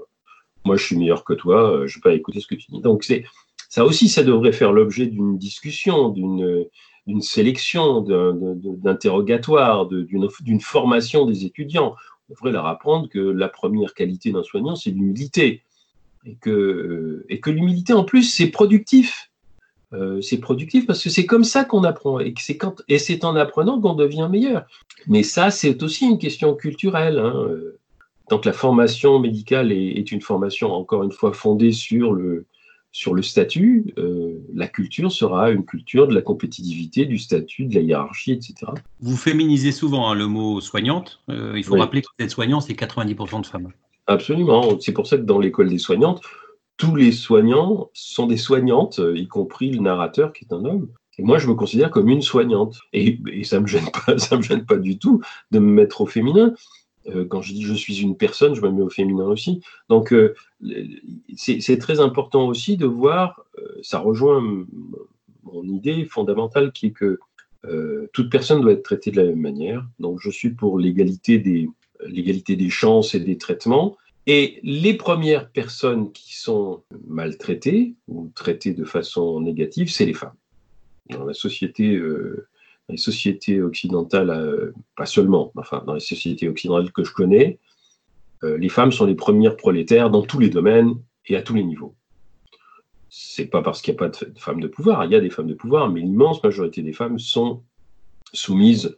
moi 0.64 0.76
je 0.76 0.84
suis 0.84 0.96
meilleur 0.96 1.24
que 1.24 1.34
toi, 1.34 1.86
je 1.86 1.96
vais 1.96 2.02
pas 2.02 2.14
écouter 2.14 2.40
ce 2.40 2.46
que 2.46 2.54
tu 2.54 2.70
dis. 2.70 2.80
Donc 2.80 3.04
c'est 3.04 3.24
ça 3.68 3.84
aussi, 3.84 4.08
ça 4.08 4.24
devrait 4.24 4.52
faire 4.52 4.72
l'objet 4.72 5.06
d'une 5.06 5.38
discussion, 5.38 6.08
d'une 6.08 6.66
d'une 7.06 7.22
sélection, 7.22 8.02
d'interrogatoire, 8.02 9.86
d'une 9.86 10.60
formation 10.60 11.24
des 11.24 11.44
étudiants 11.44 11.96
devrait 12.30 12.52
leur 12.52 12.66
apprendre 12.66 13.08
que 13.08 13.18
la 13.18 13.48
première 13.48 13.94
qualité 13.94 14.32
d'un 14.32 14.42
soignant, 14.42 14.76
c'est 14.76 14.90
l'humilité. 14.90 15.62
Et 16.24 16.36
que, 16.36 17.26
que 17.42 17.50
l'humilité, 17.50 17.92
en 17.92 18.04
plus, 18.04 18.24
c'est 18.24 18.48
productif. 18.48 19.30
Euh, 19.92 20.20
c'est 20.20 20.38
productif 20.38 20.86
parce 20.86 21.02
que 21.02 21.10
c'est 21.10 21.26
comme 21.26 21.42
ça 21.42 21.64
qu'on 21.64 21.82
apprend 21.82 22.20
et 22.20 22.32
c'est 22.98 23.24
en 23.24 23.34
apprenant 23.34 23.80
qu'on 23.80 23.94
devient 23.94 24.28
meilleur. 24.30 24.64
Mais 25.08 25.24
ça, 25.24 25.50
c'est 25.50 25.82
aussi 25.82 26.06
une 26.06 26.18
question 26.18 26.54
culturelle. 26.54 27.18
Hein. 27.18 27.48
Donc 28.30 28.44
la 28.44 28.52
formation 28.52 29.18
médicale 29.18 29.72
est, 29.72 30.12
une 30.12 30.20
formation 30.20 30.72
encore 30.72 31.02
une 31.02 31.10
fois 31.10 31.32
fondée 31.32 31.72
sur 31.72 32.12
le 32.12 32.46
sur 32.92 33.14
le 33.14 33.22
statut, 33.22 33.94
euh, 33.98 34.38
la 34.52 34.66
culture 34.66 35.12
sera 35.12 35.50
une 35.50 35.64
culture 35.64 36.08
de 36.08 36.14
la 36.14 36.22
compétitivité, 36.22 37.06
du 37.06 37.18
statut, 37.18 37.66
de 37.66 37.74
la 37.76 37.80
hiérarchie, 37.82 38.32
etc. 38.32 38.54
Vous 39.00 39.16
féminisez 39.16 39.72
souvent 39.72 40.10
hein, 40.10 40.14
le 40.14 40.26
mot 40.26 40.60
soignante. 40.60 41.20
Euh, 41.28 41.52
il 41.56 41.62
faut 41.62 41.76
rappeler 41.76 42.02
que 42.02 42.08
être 42.18 42.30
soignant, 42.30 42.60
c'est 42.60 42.74
90% 42.74 43.42
de 43.42 43.46
femmes. 43.46 43.68
Absolument. 44.06 44.80
C'est 44.80 44.92
pour 44.92 45.06
ça 45.06 45.16
que 45.16 45.22
dans 45.22 45.38
l'école 45.38 45.68
des 45.68 45.78
soignantes, 45.78 46.20
tous 46.76 46.96
les 46.96 47.12
soignants 47.12 47.90
sont 47.92 48.26
des 48.26 48.38
soignantes, 48.38 49.00
y 49.14 49.28
compris 49.28 49.70
le 49.70 49.80
narrateur 49.80 50.32
qui 50.32 50.44
est 50.44 50.52
un 50.52 50.64
homme. 50.64 50.88
Et 51.18 51.22
moi, 51.22 51.38
je 51.38 51.46
me 51.46 51.54
considère 51.54 51.90
comme 51.90 52.08
une 52.08 52.22
soignante. 52.22 52.80
Et, 52.92 53.20
et 53.30 53.44
ça 53.44 53.56
ne 53.56 53.62
me, 53.62 53.66
gêne 53.66 53.84
pas, 53.92 54.18
ça 54.18 54.36
me 54.36 54.42
gêne 54.42 54.64
pas 54.64 54.76
du 54.76 54.98
tout 54.98 55.20
de 55.52 55.58
me 55.58 55.70
mettre 55.70 56.00
au 56.00 56.06
féminin. 56.06 56.54
Euh, 57.08 57.24
quand 57.24 57.42
je 57.42 57.52
dis 57.52 57.62
je 57.62 57.74
suis 57.74 58.00
une 58.00 58.16
personne, 58.16 58.54
je 58.54 58.60
me 58.60 58.70
mets 58.70 58.82
au 58.82 58.90
féminin 58.90 59.24
aussi. 59.24 59.60
Donc, 59.88 60.12
euh, 60.12 60.34
c'est 61.36 61.78
très 61.78 62.00
important 62.00 62.46
aussi 62.46 62.76
de 62.76 62.86
voir, 62.86 63.44
euh, 63.58 63.78
ça 63.82 63.98
rejoint 63.98 64.42
mon 65.44 65.64
idée 65.64 66.04
fondamentale 66.04 66.72
qui 66.72 66.86
est 66.86 66.92
que 66.92 67.18
toute 68.14 68.30
personne 68.30 68.62
doit 68.62 68.72
être 68.72 68.82
traitée 68.82 69.10
de 69.10 69.20
la 69.20 69.24
même 69.24 69.40
manière. 69.40 69.86
Donc, 69.98 70.18
je 70.22 70.30
suis 70.30 70.50
pour 70.50 70.78
l'égalité 70.78 71.38
des, 71.38 71.68
des 72.08 72.70
chances 72.70 73.14
et 73.14 73.20
des 73.20 73.36
traitements. 73.36 73.98
Et 74.26 74.60
les 74.62 74.94
premières 74.94 75.50
personnes 75.50 76.10
qui 76.12 76.34
sont 76.36 76.82
maltraitées 77.06 77.96
ou 78.08 78.30
traitées 78.34 78.72
de 78.72 78.84
façon 78.84 79.40
négative, 79.40 79.90
c'est 79.90 80.06
les 80.06 80.14
femmes. 80.14 80.32
Dans 81.10 81.24
la 81.26 81.34
société 81.34 82.00
les 82.90 82.96
sociétés 82.96 83.62
occidentales, 83.62 84.30
euh, 84.30 84.72
pas 84.96 85.06
seulement, 85.06 85.52
enfin 85.56 85.82
dans 85.86 85.94
les 85.94 86.00
sociétés 86.00 86.48
occidentales 86.48 86.92
que 86.92 87.04
je 87.04 87.12
connais, 87.12 87.58
euh, 88.44 88.56
les 88.56 88.68
femmes 88.68 88.92
sont 88.92 89.06
les 89.06 89.14
premières 89.14 89.56
prolétaires 89.56 90.10
dans 90.10 90.22
tous 90.22 90.38
les 90.38 90.50
domaines 90.50 90.94
et 91.26 91.36
à 91.36 91.42
tous 91.42 91.54
les 91.54 91.64
niveaux. 91.64 91.94
C'est 93.08 93.46
pas 93.46 93.62
parce 93.62 93.82
qu'il 93.82 93.92
n'y 93.92 93.98
a 93.98 94.00
pas 94.00 94.08
de, 94.08 94.38
femmes 94.38 94.60
de 94.60 94.68
pouvoir, 94.68 95.04
il 95.04 95.12
y 95.12 95.16
a 95.16 95.20
des 95.20 95.30
femmes 95.30 95.48
de 95.48 95.54
pouvoir, 95.54 95.90
mais 95.90 96.00
l'immense 96.00 96.42
majorité 96.42 96.82
des 96.82 96.92
femmes 96.92 97.18
sont 97.18 97.62
soumises 98.32 98.96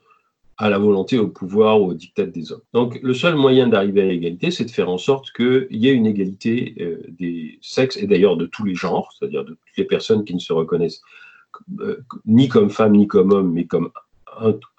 à 0.58 0.68
la 0.68 0.78
volonté, 0.78 1.18
au 1.18 1.28
pouvoir 1.28 1.80
ou 1.80 1.86
au 1.86 1.94
diktat 1.94 2.26
des 2.26 2.52
hommes. 2.52 2.60
Donc 2.72 3.00
le 3.02 3.14
seul 3.14 3.34
moyen 3.34 3.68
d'arriver 3.68 4.02
à 4.02 4.06
l'égalité, 4.06 4.50
c'est 4.50 4.66
de 4.66 4.70
faire 4.70 4.90
en 4.90 4.98
sorte 4.98 5.32
qu'il 5.32 5.66
y 5.70 5.88
ait 5.88 5.94
une 5.94 6.06
égalité 6.06 6.74
euh, 6.80 7.02
des 7.08 7.58
sexes 7.62 7.96
et 7.96 8.06
d'ailleurs 8.06 8.36
de 8.36 8.46
tous 8.46 8.64
les 8.64 8.74
genres, 8.74 9.12
c'est-à-dire 9.18 9.44
de 9.44 9.54
toutes 9.54 9.76
les 9.76 9.84
personnes 9.84 10.24
qui 10.24 10.34
ne 10.34 10.40
se 10.40 10.52
reconnaissent 10.52 11.02
ni 12.26 12.48
comme 12.48 12.70
femme 12.70 12.96
ni 12.96 13.06
comme 13.06 13.32
homme, 13.32 13.52
mais 13.52 13.66
comme 13.66 13.90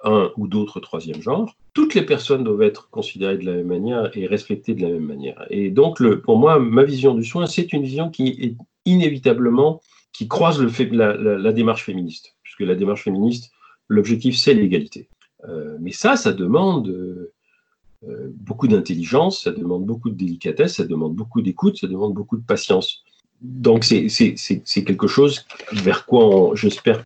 un, 0.04 0.32
ou 0.38 0.48
d'autres 0.48 0.80
troisième 0.80 1.22
genre, 1.22 1.56
toutes 1.74 1.94
les 1.94 2.04
personnes 2.04 2.44
doivent 2.44 2.62
être 2.64 2.90
considérées 2.90 3.38
de 3.38 3.46
la 3.46 3.54
même 3.54 3.68
manière 3.68 4.16
et 4.18 4.26
respectées 4.26 4.74
de 4.74 4.82
la 4.82 4.90
même 4.90 5.06
manière. 5.06 5.46
Et 5.50 5.70
donc, 5.70 6.02
pour 6.22 6.38
moi, 6.38 6.60
ma 6.60 6.84
vision 6.84 7.14
du 7.14 7.24
soin, 7.24 7.46
c'est 7.46 7.74
une 7.74 7.84
vision 7.84 8.10
qui 8.10 8.28
est 8.28 8.58
inévitablement, 8.86 9.82
qui 10.12 10.28
croise 10.28 10.62
la, 10.62 11.54
démarche 11.54 11.84
féministe, 11.84 12.36
puisque 12.44 12.62
la 12.62 12.76
démarche 12.76 13.04
féministe, 13.04 13.52
l'objectif, 13.88 14.38
c'est 14.38 14.54
l'égalité. 14.54 15.10
Euh, 15.48 15.78
mais 15.82 15.92
ça, 15.92 16.16
ça 16.16 16.32
demande 16.32 16.88
euh, 16.88 18.32
beaucoup 18.36 18.68
d'intelligence, 18.68 19.44
ça 19.44 19.52
demande 19.52 19.86
beaucoup 19.86 20.10
de 20.10 20.16
délicatesse, 20.16 20.76
ça 20.76 20.86
demande 20.86 21.16
beaucoup 21.16 21.42
d'écoute, 21.42 21.78
ça 21.78 21.88
demande 21.88 22.14
beaucoup 22.14 22.38
de 22.38 22.46
patience 22.46 23.04
donc 23.42 23.84
c'est 23.84 24.84
quelque 24.86 25.08
chose 25.08 25.46
vers 25.72 26.06
quoi 26.06 26.52
j'espère 26.56 27.04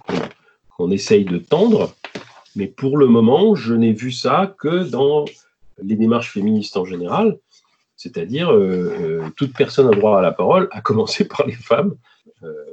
qu'on 0.69 0.91
essaye 0.91 1.25
de 1.25 1.37
tendre. 1.37 1.93
Mais 2.55 2.67
pour 2.67 2.97
le 2.97 3.07
moment, 3.07 3.55
je 3.55 3.73
n'ai 3.73 3.93
vu 3.93 4.11
ça 4.11 4.55
que 4.59 4.89
dans 4.89 5.25
les 5.81 5.95
démarches 5.95 6.31
féministes 6.31 6.77
en 6.77 6.85
général. 6.85 7.37
C'est-à-dire, 7.95 8.51
toute 9.35 9.53
personne 9.53 9.87
a 9.87 9.91
droit 9.91 10.19
à 10.19 10.21
la 10.21 10.31
parole, 10.31 10.67
à 10.71 10.81
commencer 10.81 11.27
par 11.27 11.45
les 11.47 11.53
femmes. 11.53 11.95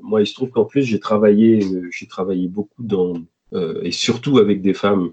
moi, 0.03 0.21
il 0.21 0.27
se 0.27 0.35
trouve 0.35 0.51
qu'en 0.51 0.65
plus, 0.65 0.83
j'ai 0.83 1.01
travaillé, 1.01 1.67
j'ai 1.91 2.07
travaillé 2.07 2.49
beaucoup 2.49 2.83
dans, 2.83 3.15
et 3.83 3.91
surtout 3.91 4.39
avec 4.39 4.61
des 4.61 4.75
femmes, 4.75 5.13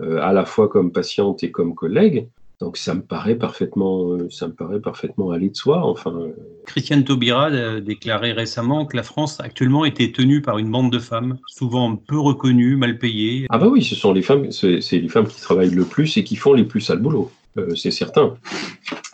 à 0.00 0.32
la 0.32 0.44
fois 0.44 0.68
comme 0.68 0.90
patientes 0.90 1.44
et 1.44 1.50
comme 1.50 1.74
collègues. 1.74 2.28
Donc 2.62 2.76
ça 2.76 2.94
me 2.94 3.02
paraît 3.02 3.34
parfaitement, 3.34 4.12
euh, 4.12 4.28
ça 4.30 4.46
me 4.46 4.52
paraît 4.52 4.78
parfaitement 4.78 5.32
aller 5.32 5.48
de 5.48 5.56
soi. 5.56 5.84
Enfin. 5.84 6.12
Euh. 6.12 6.28
Christiane 6.64 7.02
Taubira 7.02 7.46
a 7.46 7.80
déclaré 7.80 8.30
récemment 8.30 8.86
que 8.86 8.96
la 8.96 9.02
France 9.02 9.40
actuellement 9.40 9.84
était 9.84 10.12
tenue 10.12 10.42
par 10.42 10.58
une 10.58 10.70
bande 10.70 10.92
de 10.92 11.00
femmes, 11.00 11.38
souvent 11.48 11.96
peu 11.96 12.20
reconnues, 12.20 12.76
mal 12.76 12.98
payées. 12.98 13.46
Ah 13.50 13.58
bah 13.58 13.66
oui, 13.66 13.82
ce 13.82 13.96
sont 13.96 14.12
les 14.12 14.22
femmes, 14.22 14.52
c'est 14.52 14.78
les 14.92 15.08
femmes 15.08 15.26
qui 15.26 15.40
travaillent 15.40 15.74
le 15.74 15.84
plus 15.84 16.16
et 16.16 16.22
qui 16.22 16.36
font 16.36 16.52
les 16.52 16.62
plus 16.62 16.80
sales 16.80 17.00
boulot. 17.00 17.32
Euh, 17.58 17.74
c'est 17.74 17.90
certain. 17.90 18.36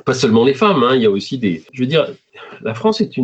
Pas 0.08 0.14
seulement 0.14 0.46
les 0.46 0.54
femmes, 0.54 0.84
hein, 0.84 0.96
il 0.96 1.02
y 1.02 1.04
a 1.04 1.10
aussi 1.10 1.36
des. 1.36 1.64
Je 1.70 1.82
veux 1.82 1.86
dire, 1.86 2.08
la 2.62 2.72
France 2.72 3.02
est, 3.02 3.18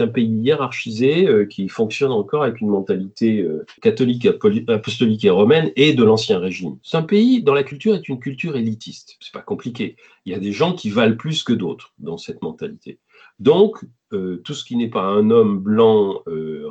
un 0.00 0.08
pays 0.08 0.30
hiérarchisé 0.30 1.28
euh, 1.28 1.44
qui 1.44 1.68
fonctionne 1.68 2.10
encore 2.10 2.42
avec 2.42 2.62
une 2.62 2.68
mentalité 2.68 3.42
euh, 3.42 3.66
catholique, 3.82 4.26
apostolique 4.66 5.26
et 5.26 5.28
romaine 5.28 5.72
et 5.76 5.92
de 5.92 6.02
l'ancien 6.02 6.38
régime. 6.38 6.78
C'est 6.82 6.96
un 6.96 7.02
pays 7.02 7.42
dont 7.42 7.52
la 7.52 7.64
culture 7.64 7.94
est 7.94 8.08
une 8.08 8.18
culture 8.18 8.56
élitiste. 8.56 9.18
C'est 9.20 9.34
pas 9.34 9.42
compliqué. 9.42 9.96
Il 10.24 10.32
y 10.32 10.34
a 10.34 10.38
des 10.38 10.52
gens 10.52 10.72
qui 10.72 10.88
valent 10.88 11.16
plus 11.16 11.42
que 11.42 11.52
d'autres 11.52 11.92
dans 11.98 12.16
cette 12.16 12.40
mentalité. 12.40 12.98
Donc, 13.38 13.84
tout 14.10 14.54
ce 14.54 14.64
qui 14.64 14.76
n'est 14.76 14.88
pas 14.88 15.04
un 15.04 15.30
homme 15.30 15.58
blanc 15.58 16.22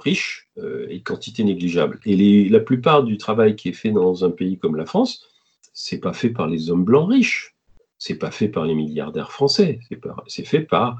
riche 0.03 0.49
est 0.89 1.03
quantité 1.05 1.43
négligeable. 1.43 1.99
Et 2.05 2.49
la 2.49 2.59
plupart 2.59 3.03
du 3.03 3.17
travail 3.17 3.55
qui 3.55 3.69
est 3.69 3.73
fait 3.73 3.91
dans 3.91 4.25
un 4.25 4.31
pays 4.31 4.57
comme 4.57 4.75
la 4.75 4.85
France, 4.85 5.27
c'est 5.73 5.99
pas 5.99 6.13
fait 6.13 6.29
par 6.29 6.47
les 6.47 6.71
hommes 6.71 6.83
blancs 6.83 7.11
riches 7.11 7.55
c'est 8.01 8.15
pas 8.15 8.31
fait 8.31 8.47
par 8.47 8.65
les 8.65 8.73
milliardaires 8.73 9.31
français, 9.31 9.79
c'est 10.25 10.43
fait 10.43 10.61
par 10.61 10.97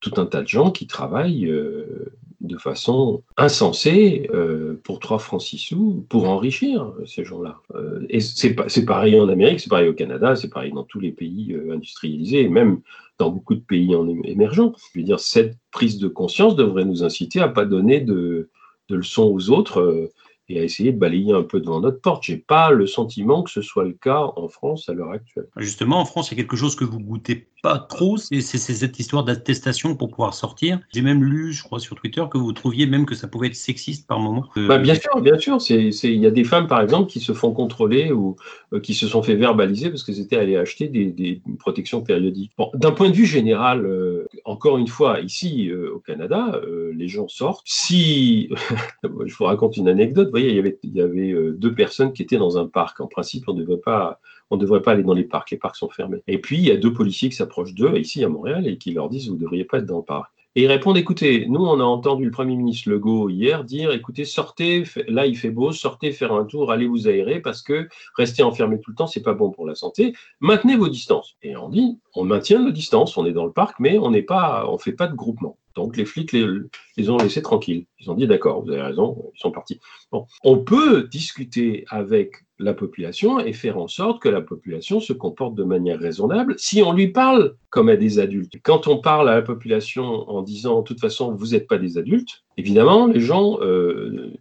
tout 0.00 0.14
un 0.16 0.24
tas 0.24 0.40
de 0.40 0.48
gens 0.48 0.70
qui 0.70 0.86
travaillent 0.86 1.44
euh, 1.44 2.10
de 2.40 2.56
façon 2.56 3.22
insensée 3.36 4.30
euh, 4.32 4.80
pour 4.82 4.98
3 4.98 5.18
francs 5.18 5.42
6 5.42 5.58
sous 5.58 6.06
pour 6.08 6.26
enrichir 6.26 6.90
ces 7.04 7.22
gens-là. 7.22 7.58
Euh, 7.74 8.00
et 8.08 8.20
c'est 8.20 8.84
pareil 8.86 9.20
en 9.20 9.28
Amérique, 9.28 9.60
c'est 9.60 9.68
pareil 9.68 9.88
au 9.88 9.92
Canada, 9.92 10.36
c'est 10.36 10.48
pareil 10.48 10.72
dans 10.72 10.84
tous 10.84 11.00
les 11.00 11.12
pays 11.12 11.54
industrialisés, 11.70 12.44
et 12.44 12.48
même 12.48 12.80
dans 13.18 13.28
beaucoup 13.28 13.54
de 13.54 13.60
pays 13.60 13.94
en 13.94 14.08
émergents. 14.24 14.72
Je 14.94 15.00
veux 15.00 15.04
dire, 15.04 15.20
cette 15.20 15.54
prise 15.70 15.98
de 15.98 16.08
conscience 16.08 16.56
devrait 16.56 16.86
nous 16.86 17.04
inciter 17.04 17.40
à 17.40 17.48
pas 17.48 17.66
donner 17.66 18.00
de, 18.00 18.48
de 18.88 18.96
leçons 18.96 19.24
aux 19.24 19.50
autres 19.50 20.10
et 20.48 20.60
à 20.60 20.62
essayer 20.62 20.92
de 20.92 20.98
balayer 20.98 21.32
un 21.32 21.42
peu 21.42 21.60
devant 21.60 21.80
notre 21.80 22.00
porte. 22.00 22.24
J'ai 22.24 22.36
pas 22.36 22.70
le 22.70 22.86
sentiment 22.86 23.42
que 23.42 23.50
ce 23.50 23.62
soit 23.62 23.84
le 23.84 23.92
cas 23.92 24.32
en 24.36 24.48
France 24.48 24.88
à 24.88 24.94
l'heure 24.94 25.10
actuelle. 25.10 25.48
Justement, 25.56 26.00
en 26.00 26.04
France, 26.04 26.30
il 26.30 26.36
y 26.36 26.40
a 26.40 26.42
quelque 26.42 26.56
chose 26.56 26.76
que 26.76 26.84
vous 26.84 27.00
goûtez 27.00 27.48
pas 27.62 27.78
trop, 27.78 28.16
c'est 28.16 28.40
cette 28.40 28.98
histoire 29.00 29.24
d'attestation 29.24 29.96
pour 29.96 30.10
pouvoir 30.10 30.34
sortir. 30.34 30.78
J'ai 30.92 31.02
même 31.02 31.24
lu, 31.24 31.52
je 31.52 31.62
crois, 31.62 31.80
sur 31.80 31.96
Twitter 31.96 32.22
que 32.30 32.38
vous 32.38 32.52
trouviez 32.52 32.86
même 32.86 33.04
que 33.04 33.16
ça 33.16 33.26
pouvait 33.26 33.48
être 33.48 33.56
sexiste 33.56 34.06
par 34.06 34.20
moment. 34.20 34.44
Euh, 34.56 34.68
bah, 34.68 34.78
bien 34.78 34.94
sûr, 34.94 35.20
bien 35.20 35.38
sûr. 35.38 35.58
Il 35.68 36.20
y 36.20 36.26
a 36.26 36.30
des 36.30 36.44
femmes, 36.44 36.68
par 36.68 36.80
exemple, 36.80 37.10
qui 37.10 37.18
se 37.18 37.32
font 37.32 37.52
contrôler 37.52 38.12
ou 38.12 38.36
euh, 38.72 38.80
qui 38.80 38.94
se 38.94 39.08
sont 39.08 39.22
fait 39.22 39.34
verbaliser 39.34 39.90
parce 39.90 40.04
qu'elles 40.04 40.20
étaient 40.20 40.36
allées 40.36 40.56
acheter 40.56 40.88
des, 40.88 41.42
protections 41.58 42.02
périodiques. 42.02 42.52
Bon, 42.56 42.70
D'un 42.74 42.92
point 42.92 43.10
de 43.10 43.14
vue 43.14 43.26
général, 43.26 43.84
euh, 43.84 44.26
encore 44.44 44.78
une 44.78 44.88
fois, 44.88 45.20
ici 45.20 45.70
au 45.72 45.98
Canada, 45.98 46.60
les 46.94 47.08
gens 47.08 47.28
sortent. 47.28 47.66
Si, 47.66 48.50
je 49.02 49.34
vous 49.34 49.44
raconte 49.44 49.76
une 49.76 49.88
anecdote, 49.88 50.30
voyez, 50.30 50.50
il 50.50 50.56
y 50.56 50.58
avait, 50.60 50.78
il 50.84 50.94
y 50.94 51.00
avait 51.00 51.34
deux 51.52 51.74
personnes 51.74 52.12
qui 52.12 52.22
étaient 52.22 52.38
dans 52.38 52.56
un 52.56 52.66
parc. 52.66 53.00
En 53.00 53.08
principe, 53.08 53.44
on 53.48 53.54
ne 53.54 53.60
devrait 53.60 53.78
pas 53.78 54.20
on 54.50 54.56
ne 54.56 54.60
devrait 54.60 54.82
pas 54.82 54.92
aller 54.92 55.02
dans 55.02 55.14
les 55.14 55.24
parcs, 55.24 55.50
les 55.50 55.56
parcs 55.56 55.76
sont 55.76 55.88
fermés. 55.88 56.22
Et 56.26 56.38
puis, 56.38 56.58
il 56.58 56.64
y 56.64 56.70
a 56.70 56.76
deux 56.76 56.92
policiers 56.92 57.28
qui 57.28 57.36
s'approchent 57.36 57.74
d'eux, 57.74 57.96
ici 57.96 58.24
à 58.24 58.28
Montréal, 58.28 58.66
et 58.66 58.78
qui 58.78 58.92
leur 58.92 59.08
disent, 59.08 59.28
vous 59.28 59.34
ne 59.34 59.40
devriez 59.40 59.64
pas 59.64 59.78
être 59.78 59.86
dans 59.86 59.98
le 59.98 60.04
parc. 60.04 60.32
Et 60.58 60.62
ils 60.62 60.66
répondent, 60.66 60.96
écoutez, 60.96 61.46
nous, 61.48 61.60
on 61.60 61.78
a 61.78 61.84
entendu 61.84 62.24
le 62.24 62.30
Premier 62.30 62.56
ministre 62.56 62.90
Legault 62.90 63.28
hier 63.28 63.62
dire, 63.62 63.92
écoutez, 63.92 64.24
sortez, 64.24 64.82
là 65.06 65.26
il 65.26 65.36
fait 65.36 65.50
beau, 65.50 65.70
sortez 65.70 66.10
faire 66.10 66.32
un 66.32 66.44
tour, 66.44 66.72
allez 66.72 66.88
vous 66.88 67.06
aérer, 67.06 67.40
parce 67.40 67.62
que 67.62 67.86
rester 68.16 68.42
enfermé 68.42 68.80
tout 68.80 68.90
le 68.90 68.96
temps, 68.96 69.06
c'est 69.06 69.22
pas 69.22 69.34
bon 69.34 69.50
pour 69.50 69.66
la 69.66 69.76
santé. 69.76 70.14
Maintenez 70.40 70.74
vos 70.74 70.88
distances. 70.88 71.36
Et 71.42 71.56
on 71.56 71.68
dit, 71.68 71.98
on 72.14 72.24
maintient 72.24 72.60
nos 72.60 72.72
distances, 72.72 73.16
on 73.16 73.26
est 73.26 73.32
dans 73.32 73.44
le 73.44 73.52
parc, 73.52 73.78
mais 73.78 73.98
on 73.98 74.10
n'est 74.10 74.22
pas, 74.22 74.66
on 74.68 74.78
fait 74.78 74.92
pas 74.92 75.06
de 75.06 75.14
groupement. 75.14 75.58
Donc 75.78 75.96
les 75.96 76.04
flics 76.04 76.32
les, 76.32 77.08
ont 77.08 77.18
laissés 77.18 77.40
tranquilles. 77.40 77.86
Ils 78.00 78.10
ont 78.10 78.14
dit 78.14 78.26
d'accord, 78.26 78.64
vous 78.64 78.72
avez 78.72 78.82
raison, 78.82 79.30
ils 79.32 79.38
sont 79.38 79.52
partis. 79.52 79.78
Bon. 80.10 80.26
On 80.42 80.58
peut 80.58 81.04
discuter 81.04 81.84
avec 81.88 82.32
la 82.58 82.74
population 82.74 83.38
et 83.38 83.52
faire 83.52 83.78
en 83.78 83.86
sorte 83.86 84.20
que 84.20 84.28
la 84.28 84.40
population 84.40 84.98
se 84.98 85.12
comporte 85.12 85.54
de 85.54 85.62
manière 85.62 86.00
raisonnable 86.00 86.56
si 86.58 86.82
on 86.82 86.92
lui 86.92 87.12
parle 87.12 87.54
comme 87.70 87.88
à 87.88 87.96
des 87.96 88.18
adultes. 88.18 88.54
Quand 88.64 88.88
on 88.88 88.98
parle 88.98 89.28
à 89.28 89.36
la 89.36 89.42
population 89.42 90.28
en 90.28 90.42
disant 90.42 90.80
de 90.80 90.84
toute 90.84 91.00
façon 91.00 91.32
vous 91.32 91.48
n'êtes 91.48 91.68
pas 91.68 91.78
des 91.78 91.96
adultes, 91.96 92.42
évidemment 92.56 93.06
les 93.06 93.20
gens 93.20 93.58
euh, 93.60 94.32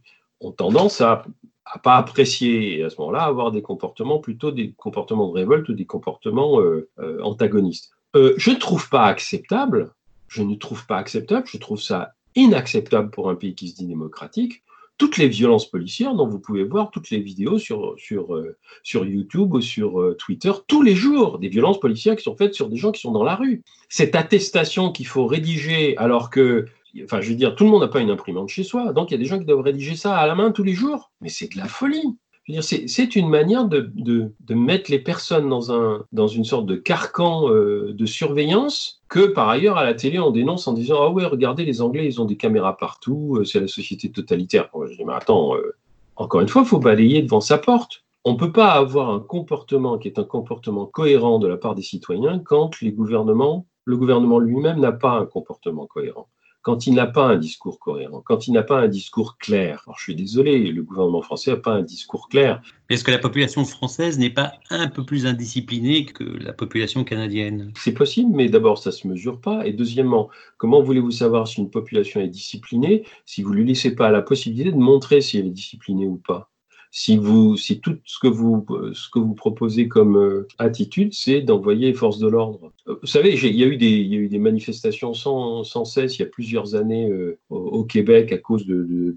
ont 0.42 0.52
tendance 0.52 1.02
à 1.02 1.24
à 1.70 1.80
pas 1.80 1.98
apprécier 1.98 2.80
et 2.80 2.84
à 2.86 2.90
ce 2.90 2.96
moment-là 3.00 3.24
avoir 3.24 3.52
des 3.52 3.62
comportements 3.62 4.20
plutôt 4.20 4.52
des 4.52 4.74
comportements 4.78 5.28
de 5.28 5.34
révolte 5.34 5.68
ou 5.68 5.74
des 5.74 5.86
comportements 5.86 6.62
euh, 6.62 6.90
euh, 7.00 7.22
antagonistes. 7.22 7.92
je 8.16 8.50
ne 8.50 8.56
trouve 8.56 8.90
pas 8.90 9.04
acceptable 9.04 9.92
je 10.28 10.44
ne 10.44 10.56
trouve 10.56 10.86
pas 10.86 10.98
acceptable, 10.98 11.48
je 11.52 11.58
trouve 11.58 11.82
ça 11.82 12.14
inacceptable 12.36 13.10
pour 13.10 13.30
un 13.30 13.36
pays 13.36 13.56
qui 13.56 13.70
se 13.70 13.76
dit 13.76 13.88
démocratique, 13.88 14.64
toutes 14.98 15.18
les 15.18 15.28
violences 15.28 15.70
policières 15.70 16.16
dont 16.16 16.28
vous 16.28 16.40
pouvez 16.40 16.64
voir 16.64 16.90
toutes 16.92 17.10
les 17.12 17.20
vidéos 17.20 17.60
sur, 17.60 17.94
sur, 17.98 18.36
euh, 18.36 18.58
sur 18.84 19.06
YouTube 19.06 19.54
ou 19.54 19.62
sur 19.62 20.02
euh, 20.02 20.16
Twitter, 20.16 20.52
tous 20.68 20.82
les 20.82 20.96
jours, 20.96 21.40
des 21.40 21.50
violences 21.50 21.80
policières 21.80 22.16
qui 22.16 22.24
sont 22.24 22.36
faites 22.36 22.56
sur 22.56 22.68
des 22.68 22.78
gens 22.78 22.92
qui 22.92 23.02
sont 23.02 23.12
dans 23.12 23.24
la 23.24 23.36
rue. 23.36 23.64
Cette 23.90 24.16
attestation 24.16 24.92
qu'il 24.92 25.08
faut 25.08 25.28
rédiger 25.28 25.96
alors 25.98 26.30
que, 26.30 26.66
enfin 27.04 27.22
je 27.22 27.30
veux 27.30 27.36
dire, 27.36 27.56
tout 27.56 27.64
le 27.64 27.70
monde 27.70 27.82
n'a 27.82 27.88
pas 27.88 28.00
une 28.00 28.10
imprimante 28.10 28.50
chez 28.50 28.64
soi, 28.64 28.92
donc 28.94 29.12
il 29.12 29.14
y 29.14 29.16
a 29.16 29.20
des 29.20 29.26
gens 29.26 29.38
qui 29.38 29.46
doivent 29.46 29.62
rédiger 29.62 29.96
ça 29.96 30.18
à 30.18 30.26
la 30.26 30.34
main 30.34 30.52
tous 30.52 30.64
les 30.64 30.74
jours, 30.74 31.12
mais 31.22 31.30
c'est 31.30 31.54
de 31.54 31.58
la 31.58 31.68
folie. 31.68 32.18
C'est 32.62 33.18
une 33.18 33.28
manière 33.28 33.66
de, 33.66 33.92
mettre 34.50 34.90
les 34.90 35.00
personnes 35.00 35.50
dans, 35.50 35.74
un, 35.74 36.06
dans 36.14 36.28
une 36.28 36.46
sorte 36.46 36.66
de 36.66 36.78
carcan 36.78 37.52
euh, 37.52 37.94
de 37.94 38.06
surveillance 38.06 38.97
que 39.10 39.28
par 39.28 39.50
ailleurs 39.50 39.78
à 39.78 39.84
la 39.84 39.94
télé 39.94 40.20
on 40.20 40.32
dénonce 40.32 40.68
en 40.68 40.74
disant 40.74 40.98
ah 41.02 41.10
ouais 41.10 41.26
regardez 41.26 41.66
les 41.66 41.82
Anglais 41.82 42.06
ils 42.06 42.22
ont 42.22 42.26
des 42.26 42.38
caméras 42.38 42.78
partout 42.78 43.38
euh, 43.38 43.46
c'est 43.46 43.60
la 43.60 43.68
société 43.68 44.12
totalitaire. 44.12 44.70
je 44.90 44.96
dis 44.96 45.06
mais 45.06 45.14
attends 45.14 45.56
euh, 45.56 45.76
encore 46.16 46.42
une 46.42 46.48
fois 46.48 46.64
il 46.64 46.68
faut 46.68 46.80
balayer 46.80 47.22
devant 47.22 47.42
sa 47.42 47.58
porte. 47.58 48.04
On 48.26 48.34
ne 48.34 48.38
peut 48.38 48.52
pas 48.52 48.72
avoir 48.72 49.10
un 49.10 49.22
comportement 49.22 49.98
qui 49.98 50.10
est 50.10 50.20
un 50.20 50.26
comportement 50.26 50.86
cohérent 50.86 51.40
de 51.40 51.48
la 51.48 51.56
part 51.56 51.76
des 51.76 51.82
citoyens 51.82 52.40
quand 52.40 52.82
les 52.82 52.92
gouvernements, 52.92 53.66
le 53.86 53.96
gouvernement 53.96 54.40
lui-même 54.40 54.82
n'a 54.82 54.92
pas 54.92 55.12
un 55.12 55.26
comportement 55.26 55.86
cohérent 55.86 56.28
quand 56.68 56.86
il 56.86 56.96
n'a 56.96 57.08
pas 57.08 57.24
un 57.24 57.38
discours 57.38 57.80
cohérent, 57.80 58.22
quand 58.26 58.50
il 58.50 58.52
n'a 58.52 58.62
pas 58.62 58.82
un 58.82 58.90
discours 58.90 59.38
clair. 59.38 59.84
Alors 59.86 59.98
je 59.98 60.04
suis 60.04 60.16
désolé, 60.16 60.70
le 60.70 60.84
gouvernement 60.84 61.22
français 61.22 61.52
n'a 61.52 61.56
pas 61.56 61.72
un 61.72 61.82
discours 61.82 62.28
clair. 62.28 62.62
Est-ce 62.90 63.06
que 63.06 63.12
la 63.12 63.20
population 63.20 63.64
française 63.64 64.20
n'est 64.20 64.32
pas 64.32 64.52
un 64.70 64.90
peu 64.90 65.06
plus 65.06 65.26
indisciplinée 65.26 66.04
que 66.04 66.26
la 66.26 66.52
population 66.52 67.06
canadienne? 67.06 67.72
C'est 67.78 67.94
possible, 67.94 68.32
mais 68.36 68.50
d'abord 68.50 68.80
ça 68.80 68.90
ne 68.90 68.96
se 68.96 69.08
mesure 69.08 69.40
pas. 69.40 69.66
Et 69.66 69.72
deuxièmement, 69.72 70.30
comment 70.58 70.82
voulez-vous 70.82 71.12
savoir 71.12 71.48
si 71.48 71.62
une 71.62 71.70
population 71.70 72.20
est 72.20 72.28
disciplinée 72.28 73.06
si 73.26 73.44
vous 73.44 73.52
ne 73.52 73.60
lui 73.60 73.66
laissez 73.68 73.96
pas 73.96 74.12
la 74.12 74.22
possibilité 74.22 74.74
de 74.74 74.78
montrer 74.78 75.22
si 75.22 75.38
elle 75.38 75.48
est 75.48 75.52
disciplinée 75.52 76.06
ou 76.06 76.18
pas? 76.18 76.52
Si, 76.92 77.16
vous, 77.16 77.56
si 77.56 77.80
tout 77.80 77.98
ce 78.04 78.20
que 78.20 78.28
vous, 78.28 78.66
ce 78.92 79.08
que 79.10 79.20
vous 79.20 79.36
proposez 79.36 79.88
comme 79.88 80.18
euh, 80.18 80.48
attitude, 80.58 81.14
c'est 81.14 81.42
d'envoyer 81.42 81.88
les 81.88 81.94
forces 81.94 82.20
de 82.20 82.28
l'ordre. 82.28 82.74
Euh, 82.88 82.96
vous 83.02 83.08
savez, 83.08 83.34
il 83.34 83.56
y, 83.56 83.64
a 83.64 83.68
eu 83.68 83.78
des, 83.78 84.38
manifestations 84.38 85.14
sans, 85.14 85.86
cesse 85.86 86.18
il 86.18 86.22
y 86.22 86.26
a 86.26 86.28
plusieurs 86.28 86.76
années 86.76 87.10
euh, 87.10 87.38
au, 87.50 87.84
Québec 87.84 88.32
à 88.32 88.38
cause 88.38 88.66
de, 88.66 89.16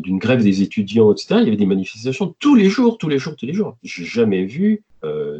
d'une 0.00 0.18
grève 0.18 0.42
des 0.42 0.62
étudiants, 0.62 1.12
etc. 1.12 1.36
Il 1.38 1.44
y 1.44 1.48
avait 1.48 1.56
des 1.56 1.66
manifestations 1.66 2.34
tous 2.38 2.54
les 2.54 2.68
jours, 2.68 2.98
tous 2.98 3.08
les 3.08 3.18
jours, 3.18 3.36
tous 3.36 3.46
les 3.46 3.54
jours. 3.54 3.76
J'ai 3.82 4.04
jamais 4.04 4.44
vu 4.44 4.82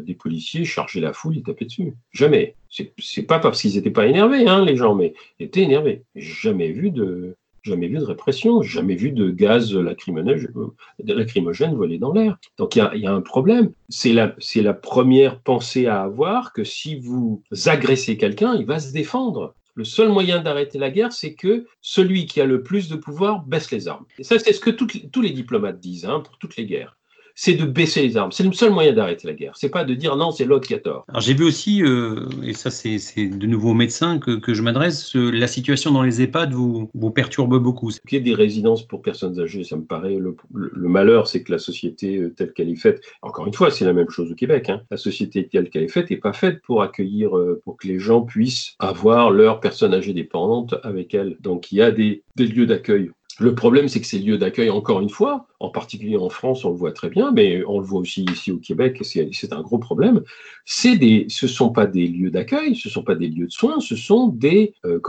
des 0.05 0.13
policiers 0.13 0.65
charger 0.65 0.99
la 0.99 1.13
foule 1.13 1.37
et 1.37 1.41
taper 1.41 1.63
dessus. 1.63 1.93
Jamais. 2.11 2.55
C'est 2.69 3.23
pas 3.23 3.39
parce 3.39 3.61
qu'ils 3.61 3.75
n'étaient 3.75 3.91
pas 3.91 4.07
énervés, 4.07 4.45
hein, 4.45 4.65
les 4.65 4.75
gens, 4.75 4.93
mais 4.93 5.13
ils 5.39 5.45
étaient 5.45 5.61
énervés. 5.61 6.01
Jamais 6.15 6.73
vu 6.73 6.91
de, 6.91 7.37
jamais 7.63 7.87
vu 7.87 7.97
de 7.97 8.03
répression, 8.03 8.61
jamais 8.61 8.95
vu 8.95 9.11
de 9.11 9.29
gaz 9.31 9.73
lacrymogène, 9.73 10.49
lacrymogène 11.03 11.75
voler 11.75 11.97
dans 11.97 12.13
l'air. 12.13 12.37
Donc 12.57 12.75
il 12.75 12.79
y, 12.95 13.07
a, 13.07 13.13
un 13.13 13.21
problème. 13.21 13.71
C'est 13.89 14.13
la, 14.13 14.35
la 14.55 14.73
première 14.73 15.39
pensée 15.39 15.87
à 15.87 16.01
avoir 16.01 16.53
que 16.53 16.63
si 16.63 16.99
vous 16.99 17.41
agressez 17.65 18.17
quelqu'un, 18.17 18.55
il 18.55 18.65
va 18.65 18.79
se 18.79 18.93
défendre. 18.93 19.55
Le 19.75 19.85
seul 19.85 20.09
moyen 20.09 20.39
d'arrêter 20.41 20.77
la 20.77 20.91
guerre, 20.91 21.11
c'est 21.11 21.33
que 21.33 21.65
celui 21.81 22.27
qui 22.27 22.39
a 22.41 22.45
le 22.45 22.61
plus 22.61 22.89
de 22.89 22.95
pouvoir 22.95 23.43
baisse 23.43 23.71
les 23.71 23.87
armes. 23.87 24.05
Et 24.19 24.23
ça, 24.23 24.37
c'est 24.37 24.53
ce 24.53 24.59
que 24.59 24.69
tous 24.69 25.21
les 25.21 25.31
diplomates 25.31 25.79
disent 25.79 26.05
hein, 26.05 26.19
pour 26.19 26.37
toutes 26.37 26.57
les 26.57 26.65
guerres. 26.65 26.95
C'est 27.35 27.53
de 27.53 27.65
baisser 27.65 28.01
les 28.01 28.17
armes. 28.17 28.31
C'est 28.31 28.43
le 28.43 28.51
seul 28.53 28.71
moyen 28.71 28.93
d'arrêter 28.93 29.27
la 29.27 29.33
guerre. 29.33 29.53
C'est 29.55 29.69
pas 29.69 29.83
de 29.83 29.93
dire 29.93 30.15
non, 30.15 30.31
c'est 30.31 30.45
l'autre 30.45 30.67
qui 30.67 30.73
a 30.73 30.79
tort. 30.79 31.05
Alors 31.07 31.21
j'ai 31.21 31.33
vu 31.33 31.43
aussi, 31.43 31.83
euh, 31.83 32.27
et 32.43 32.53
ça 32.53 32.69
c'est 32.69 32.97
de 33.27 33.47
nouveau 33.47 33.71
aux 33.71 33.75
médecins 33.75 34.19
que, 34.19 34.31
que 34.37 34.53
je 34.53 34.61
m'adresse, 34.61 35.15
euh, 35.15 35.31
la 35.31 35.47
situation 35.47 35.91
dans 35.91 36.03
les 36.03 36.21
EHPAD 36.21 36.53
vous, 36.53 36.89
vous 36.93 37.11
perturbe 37.11 37.57
beaucoup. 37.57 37.89
Qu'il 38.07 38.17
y 38.17 38.21
ait 38.21 38.23
des 38.23 38.35
résidences 38.35 38.85
pour 38.85 39.01
personnes 39.01 39.39
âgées, 39.39 39.63
ça 39.63 39.75
me 39.75 39.85
paraît 39.85 40.15
le, 40.15 40.35
le, 40.53 40.87
malheur, 40.87 41.27
c'est 41.27 41.43
que 41.43 41.51
la 41.51 41.57
société 41.57 42.17
euh, 42.17 42.29
telle 42.29 42.53
qu'elle 42.53 42.69
est 42.69 42.75
faite, 42.75 43.01
encore 43.21 43.47
une 43.47 43.53
fois, 43.53 43.71
c'est 43.71 43.85
la 43.85 43.93
même 43.93 44.09
chose 44.09 44.31
au 44.31 44.35
Québec. 44.35 44.69
Hein, 44.69 44.81
la 44.91 44.97
société 44.97 45.47
telle 45.47 45.69
qu'elle 45.69 45.83
est 45.83 45.87
faite 45.87 46.09
n'est 46.11 46.17
pas 46.17 46.33
faite 46.33 46.61
pour 46.61 46.81
accueillir, 46.81 47.31
pour 47.63 47.77
que 47.77 47.87
les 47.87 47.99
gens 47.99 48.21
puissent 48.21 48.75
avoir 48.79 49.31
leurs 49.31 49.59
personnes 49.59 49.93
âgées 49.93 50.13
dépendantes 50.13 50.75
avec 50.83 51.13
elles. 51.13 51.37
Donc 51.39 51.71
il 51.71 51.77
y 51.77 51.81
a 51.81 51.91
des, 51.91 52.23
des 52.35 52.47
lieux 52.47 52.65
d'accueil 52.65 53.09
le 53.39 53.55
problème, 53.55 53.87
c'est 53.87 53.99
que 53.99 54.05
ces 54.05 54.19
lieux 54.19 54.37
d'accueil, 54.37 54.69
encore 54.69 55.01
une 55.01 55.09
fois, 55.09 55.47
en 55.59 55.69
particulier 55.69 56.17
en 56.17 56.29
France, 56.29 56.65
on 56.65 56.69
le 56.69 56.75
voit 56.75 56.91
très 56.91 57.09
bien, 57.09 57.31
mais 57.31 57.63
on 57.67 57.79
le 57.79 57.85
voit 57.85 58.01
aussi 58.01 58.25
ici 58.25 58.51
au 58.51 58.57
Québec, 58.57 58.99
c'est 59.01 59.53
un 59.53 59.61
gros 59.61 59.79
problème. 59.79 60.21
Ce 60.65 61.47
sont 61.47 61.69
pas 61.69 61.87
des 61.87 62.07
lieux 62.07 62.29
d'accueil, 62.29 62.75
ce 62.75 62.89
sont 62.89 63.03
pas 63.03 63.15
des 63.15 63.27
lieux 63.27 63.47
de 63.47 63.51
soins, 63.51 63.79
ce 63.79 63.95
sont 63.95 64.27
des, 64.27 64.73
euh, 64.85 64.99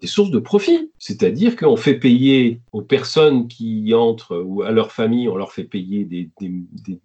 des 0.00 0.06
sources 0.06 0.30
de 0.30 0.38
profit. 0.38 0.90
C'est-à-dire 0.98 1.56
qu'on 1.56 1.76
fait 1.76 1.98
payer 1.98 2.60
aux 2.72 2.82
personnes 2.82 3.48
qui 3.48 3.92
entrent 3.94 4.42
ou 4.44 4.62
à 4.62 4.70
leur 4.70 4.92
famille, 4.92 5.28
on 5.28 5.36
leur 5.36 5.52
fait 5.52 5.64
payer 5.64 6.04
des, 6.04 6.30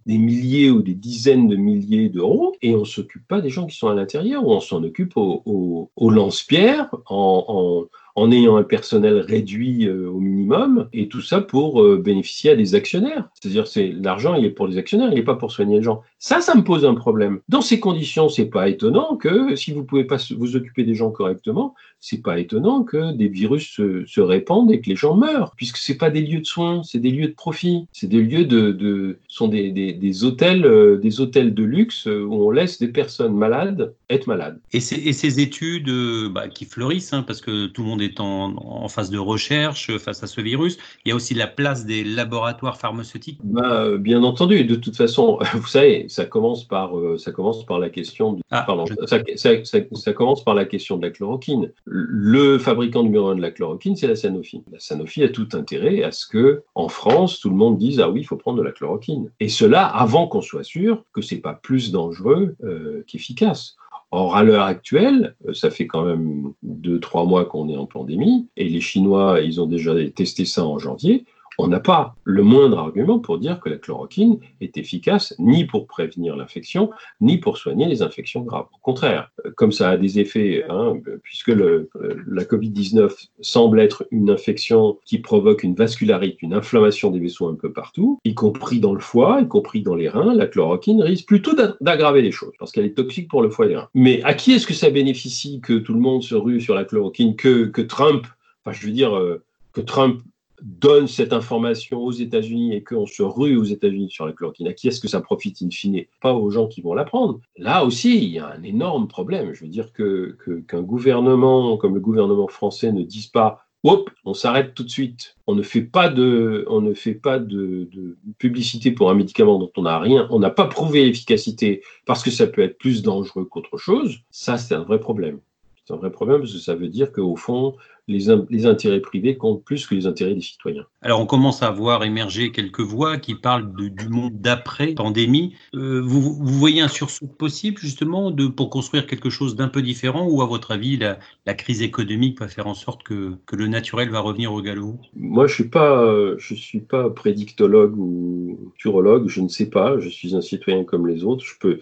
milliers 0.05 0.69
ou 0.69 0.81
des 0.81 0.93
dizaines 0.93 1.47
de 1.47 1.55
milliers 1.55 2.09
d'euros, 2.09 2.55
et 2.61 2.75
on 2.75 2.85
s'occupe 2.85 3.27
pas 3.27 3.41
des 3.41 3.49
gens 3.49 3.65
qui 3.65 3.75
sont 3.75 3.87
à 3.87 3.95
l'intérieur, 3.95 4.45
ou 4.45 4.51
on 4.51 4.61
s'en 4.61 4.83
occupe 4.83 5.17
au, 5.17 5.89
au, 5.95 6.09
lance-pierre 6.09 6.89
en, 7.07 7.45
en 7.47 7.87
en 8.15 8.31
ayant 8.31 8.57
un 8.57 8.63
personnel 8.63 9.19
réduit 9.19 9.87
euh, 9.87 10.09
au 10.09 10.19
minimum, 10.19 10.87
et 10.93 11.07
tout 11.07 11.21
ça 11.21 11.41
pour 11.41 11.81
euh, 11.81 11.97
bénéficier 11.97 12.51
à 12.51 12.55
des 12.55 12.75
actionnaires. 12.75 13.29
C'est-à-dire, 13.33 13.65
c'est 13.67 13.91
l'argent, 13.91 14.35
il 14.35 14.45
est 14.45 14.51
pour 14.51 14.67
les 14.67 14.77
actionnaires, 14.77 15.09
il 15.11 15.15
n'est 15.15 15.23
pas 15.23 15.35
pour 15.35 15.51
soigner 15.51 15.77
les 15.77 15.83
gens. 15.83 16.03
Ça, 16.19 16.41
ça 16.41 16.55
me 16.55 16.63
pose 16.63 16.85
un 16.85 16.93
problème. 16.93 17.39
Dans 17.49 17.61
ces 17.61 17.79
conditions, 17.79 18.29
c'est 18.29 18.45
pas 18.45 18.69
étonnant 18.69 19.17
que 19.17 19.55
si 19.55 19.71
vous 19.71 19.83
pouvez 19.83 20.03
pas 20.03 20.17
vous 20.37 20.55
occuper 20.55 20.83
des 20.83 20.95
gens 20.95 21.09
correctement, 21.09 21.73
c'est 21.99 22.21
pas 22.21 22.39
étonnant 22.39 22.83
que 22.83 23.13
des 23.13 23.27
virus 23.27 23.71
se, 23.75 24.21
répandent 24.21 24.71
et 24.71 24.79
que 24.79 24.89
les 24.89 24.95
gens 24.95 25.15
meurent, 25.15 25.53
puisque 25.57 25.77
c'est 25.77 25.97
pas 25.97 26.09
des 26.09 26.21
lieux 26.21 26.39
de 26.39 26.45
soins, 26.45 26.81
c'est 26.83 26.99
des 26.99 27.11
lieux 27.11 27.27
de 27.27 27.33
profit, 27.33 27.87
c'est 27.91 28.07
des 28.07 28.21
lieux 28.21 28.45
de, 28.45 29.17
sont 29.27 29.47
des, 29.47 29.71
des, 29.71 30.23
hôtels, 30.23 30.65
euh, 30.65 30.97
des 30.97 31.19
hôtels 31.19 31.53
de 31.53 31.63
luxe 31.63 32.05
où 32.05 32.47
on 32.47 32.51
laisse 32.51 32.79
des 32.79 32.87
personnes 32.87 33.35
malades 33.35 33.93
être 34.09 34.27
malades. 34.27 34.59
Et 34.71 34.79
ces, 34.79 34.95
et 34.95 35.13
ces 35.13 35.39
études 35.39 35.91
bah, 36.31 36.47
qui 36.47 36.65
fleurissent, 36.65 37.13
hein, 37.13 37.23
parce 37.23 37.41
que 37.41 37.65
tout 37.67 37.81
le 37.81 37.89
monde 37.89 38.02
est 38.03 38.19
en, 38.19 38.87
phase 38.87 39.09
de 39.09 39.17
recherche 39.17 39.97
face 39.97 40.23
à 40.23 40.27
ce 40.27 40.41
virus. 40.41 40.77
Il 41.05 41.09
y 41.09 41.11
a 41.11 41.15
aussi 41.15 41.33
la 41.33 41.47
place 41.47 41.85
des 41.85 42.03
laboratoires 42.03 42.77
pharmaceutiques. 42.77 43.39
Bah, 43.43 43.97
bien 43.97 44.23
entendu. 44.23 44.63
De 44.65 44.75
toute 44.75 44.95
façon, 44.95 45.39
vous 45.53 45.67
savez, 45.67 46.05
ça 46.09 46.25
commence 46.25 46.63
par, 46.63 46.97
euh, 46.97 47.17
ça 47.17 47.31
commence 47.31 47.65
par 47.65 47.79
la 47.79 47.89
question. 47.89 48.39
Ah, 48.51 48.63
pardon, 48.67 48.85
ça, 49.05 50.13
commence 50.13 50.43
par 50.43 50.53
la 50.53 50.65
question 50.65 50.97
de 50.97 51.03
la 51.03 51.11
chloroquine. 51.11 51.71
Le 51.85 52.57
fabricant 52.57 53.03
numéro 53.03 53.29
un 53.29 53.35
de 53.35 53.41
la 53.41 53.51
chloroquine, 53.51 53.95
c'est 53.95 54.07
la 54.07 54.15
Sanofi. 54.15 54.63
La 54.71 54.79
Sanofi 54.79 55.23
a 55.23 55.29
tout 55.29 55.47
intérêt 55.53 56.03
à 56.03 56.11
ce 56.11 56.27
que, 56.27 56.63
en 56.75 56.89
France, 56.89 57.39
tout 57.39 57.49
le 57.49 57.55
monde 57.55 57.77
dise 57.77 57.99
ah 57.99 58.09
oui, 58.09 58.21
il 58.21 58.25
faut 58.25 58.37
prendre 58.37 58.57
de 58.57 58.63
la 58.63 58.71
chloroquine. 58.71 59.31
Et 59.39 59.49
cela 59.49 59.85
avant 59.85 60.27
qu'on 60.27 60.41
soit 60.41 60.63
sûr 60.63 61.03
que 61.13 61.21
c'est 61.21 61.37
pas 61.37 61.53
plus 61.53 61.91
dangereux 61.91 62.55
euh, 62.63 63.03
qu'efficace. 63.07 63.75
Or, 64.15 64.35
à 64.35 64.43
l'heure 64.43 64.65
actuelle, 64.65 65.35
euh, 65.47 65.55
ça 65.55 65.71
fait 65.71 65.87
quand 65.87 66.03
même 66.03 66.53
deux, 66.61 66.99
trois 66.99 67.25
mois 67.25 67.45
qu'on 67.45 67.67
est 67.67 67.75
en 67.75 67.87
pandémie, 67.87 68.47
et 68.55 68.69
les 68.69 68.79
Chinois, 68.79 69.41
ils 69.41 69.59
ont 69.59 69.65
déjà 69.65 69.95
testé 70.11 70.45
ça 70.45 70.63
en 70.63 70.77
janvier 70.77 71.25
on 71.57 71.67
n'a 71.67 71.79
pas 71.79 72.15
le 72.23 72.43
moindre 72.43 72.79
argument 72.79 73.19
pour 73.19 73.37
dire 73.37 73.59
que 73.59 73.69
la 73.69 73.77
chloroquine 73.77 74.39
est 74.61 74.77
efficace 74.77 75.33
ni 75.39 75.65
pour 75.65 75.87
prévenir 75.87 76.35
l'infection, 76.35 76.89
ni 77.21 77.37
pour 77.37 77.57
soigner 77.57 77.87
les 77.87 78.01
infections 78.01 78.41
graves. 78.41 78.67
Au 78.73 78.81
contraire, 78.81 79.31
comme 79.55 79.71
ça 79.71 79.91
a 79.91 79.97
des 79.97 80.19
effets, 80.19 80.65
hein, 80.69 80.95
puisque 81.21 81.49
euh, 81.49 81.89
la 82.27 82.43
Covid-19 82.43 83.11
semble 83.41 83.79
être 83.79 84.05
une 84.11 84.29
infection 84.29 84.97
qui 85.05 85.19
provoque 85.19 85.63
une 85.63 85.75
vascularite, 85.75 86.41
une 86.41 86.53
inflammation 86.53 87.11
des 87.11 87.19
vaisseaux 87.19 87.47
un 87.47 87.55
peu 87.55 87.71
partout, 87.71 88.19
y 88.25 88.33
compris 88.33 88.79
dans 88.79 88.93
le 88.93 88.99
foie, 88.99 89.41
y 89.41 89.47
compris 89.47 89.81
dans 89.81 89.95
les 89.95 90.09
reins, 90.09 90.33
la 90.33 90.47
chloroquine 90.47 91.01
risque 91.01 91.27
plutôt 91.27 91.53
d'aggraver 91.81 92.21
les 92.21 92.31
choses, 92.31 92.53
parce 92.59 92.71
qu'elle 92.71 92.85
est 92.85 92.97
toxique 92.97 93.29
pour 93.29 93.41
le 93.41 93.49
foie 93.49 93.65
et 93.65 93.69
les 93.69 93.77
reins. 93.77 93.89
Mais 93.93 94.21
à 94.23 94.33
qui 94.33 94.53
est-ce 94.53 94.67
que 94.67 94.73
ça 94.73 94.89
bénéficie 94.89 95.61
que 95.61 95.73
tout 95.73 95.93
le 95.93 95.99
monde 95.99 96.23
se 96.23 96.35
rue 96.35 96.61
sur 96.61 96.75
la 96.75 96.85
chloroquine, 96.85 97.35
que, 97.35 97.65
que 97.65 97.81
Trump, 97.81 98.25
enfin 98.63 98.77
je 98.77 98.85
veux 98.85 98.93
dire, 98.93 99.15
euh, 99.15 99.43
que 99.73 99.81
Trump 99.81 100.21
donne 100.63 101.07
cette 101.07 101.33
information 101.33 101.99
aux 101.99 102.11
États-Unis 102.11 102.73
et 102.73 102.83
qu'on 102.83 103.05
se 103.05 103.21
rue 103.21 103.55
aux 103.57 103.63
États-Unis 103.63 104.09
sur 104.09 104.25
la 104.25 104.31
chloroquine, 104.31 104.67
à 104.67 104.73
qui 104.73 104.87
est-ce 104.87 105.01
que 105.01 105.07
ça 105.07 105.21
profite 105.21 105.61
in 105.61 105.69
fine 105.69 106.05
Pas 106.21 106.33
aux 106.33 106.49
gens 106.49 106.67
qui 106.67 106.81
vont 106.81 106.93
la 106.93 107.03
prendre? 107.03 107.39
Là 107.57 107.85
aussi, 107.85 108.17
il 108.17 108.29
y 108.31 108.39
a 108.39 108.47
un 108.47 108.63
énorme 108.63 109.07
problème. 109.07 109.53
Je 109.53 109.63
veux 109.65 109.69
dire 109.69 109.91
qu'un 109.93 110.81
gouvernement 110.81 111.77
comme 111.77 111.93
le 111.93 111.99
gouvernement 111.99 112.47
français 112.47 112.91
ne 112.91 113.03
dise 113.03 113.27
pas 113.27 113.59
Hop, 113.85 114.09
on 114.23 114.33
s'arrête 114.33 114.73
tout 114.75 114.85
de 114.85 114.89
suite. 114.89 115.35
On 115.45 115.55
ne 115.55 115.61
fait 115.61 115.81
pas 115.81 116.07
de, 116.07 116.63
on 116.69 116.79
ne 116.79 116.93
fait 116.93 117.15
pas 117.15 117.37
de, 117.37 117.89
de 117.91 118.17
publicité 118.37 118.91
pour 118.91 119.09
un 119.09 119.13
médicament 119.13 119.59
dont 119.59 119.71
on 119.75 119.81
n'a 119.81 119.99
rien, 119.99 120.25
on 120.31 120.39
n'a 120.39 120.49
pas 120.49 120.67
prouvé 120.67 121.03
l'efficacité 121.03 121.83
parce 122.05 122.23
que 122.23 122.31
ça 122.31 122.47
peut 122.47 122.61
être 122.61 122.77
plus 122.77 123.01
dangereux 123.01 123.43
qu'autre 123.43 123.77
chose. 123.77 124.19
Ça, 124.31 124.57
c'est 124.57 124.73
un 124.73 124.83
vrai 124.83 125.01
problème. 125.01 125.41
C'est 125.85 125.93
un 125.93 125.97
vrai 125.97 126.11
problème 126.11 126.39
parce 126.39 126.53
que 126.53 126.59
ça 126.59 126.75
veut 126.75 126.87
dire 126.87 127.11
qu'au 127.11 127.35
fond, 127.35 127.75
les, 128.07 128.25
les, 128.49 128.65
intérêts 128.65 129.01
privés 129.01 129.37
comptent 129.37 129.63
plus 129.63 129.85
que 129.85 129.95
les 129.95 130.07
intérêts 130.07 130.33
des 130.33 130.41
citoyens. 130.41 130.85
Alors 131.01 131.19
on 131.19 131.25
commence 131.25 131.61
à 131.61 131.71
voir 131.71 132.03
émerger 132.03 132.51
quelques 132.51 132.81
voix 132.81 133.17
qui 133.17 133.35
parlent 133.35 133.73
de, 133.75 133.87
du 133.87 134.07
monde 134.07 134.33
d'après 134.39 134.93
pandémie. 134.93 135.55
Euh, 135.73 136.01
vous, 136.01 136.21
vous, 136.21 136.57
voyez 136.59 136.81
un 136.81 136.87
sursaut 136.87 137.27
possible 137.27 137.79
justement 137.79 138.31
de, 138.31 138.47
pour 138.47 138.69
construire 138.69 139.07
quelque 139.07 139.29
chose 139.29 139.55
d'un 139.55 139.67
peu 139.67 139.81
différent 139.81 140.25
ou 140.25 140.41
à 140.41 140.45
votre 140.45 140.71
avis 140.71 140.97
la, 140.97 141.19
la, 141.45 141.53
crise 141.53 141.81
économique 141.81 142.39
va 142.39 142.47
faire 142.47 142.67
en 142.67 142.73
sorte 142.73 143.03
que, 143.03 143.33
que 143.45 143.55
le 143.55 143.67
naturel 143.67 144.09
va 144.09 144.21
revenir 144.21 144.53
au 144.53 144.61
galop? 144.61 144.99
Moi 145.15 145.47
je 145.47 145.53
suis 145.55 145.69
pas 145.69 146.37
je 146.37 146.55
suis 146.55 146.81
pas 146.81 147.09
prédictologue 147.09 147.97
ou 147.97 148.71
futurologue, 148.73 149.27
je 149.27 149.41
ne 149.41 149.49
sais 149.49 149.69
pas. 149.69 149.99
Je 149.99 150.09
suis 150.09 150.35
un 150.35 150.41
citoyen 150.41 150.83
comme 150.83 151.07
les 151.07 151.23
autres. 151.23 151.43
Je 151.43 151.57
peux 151.59 151.79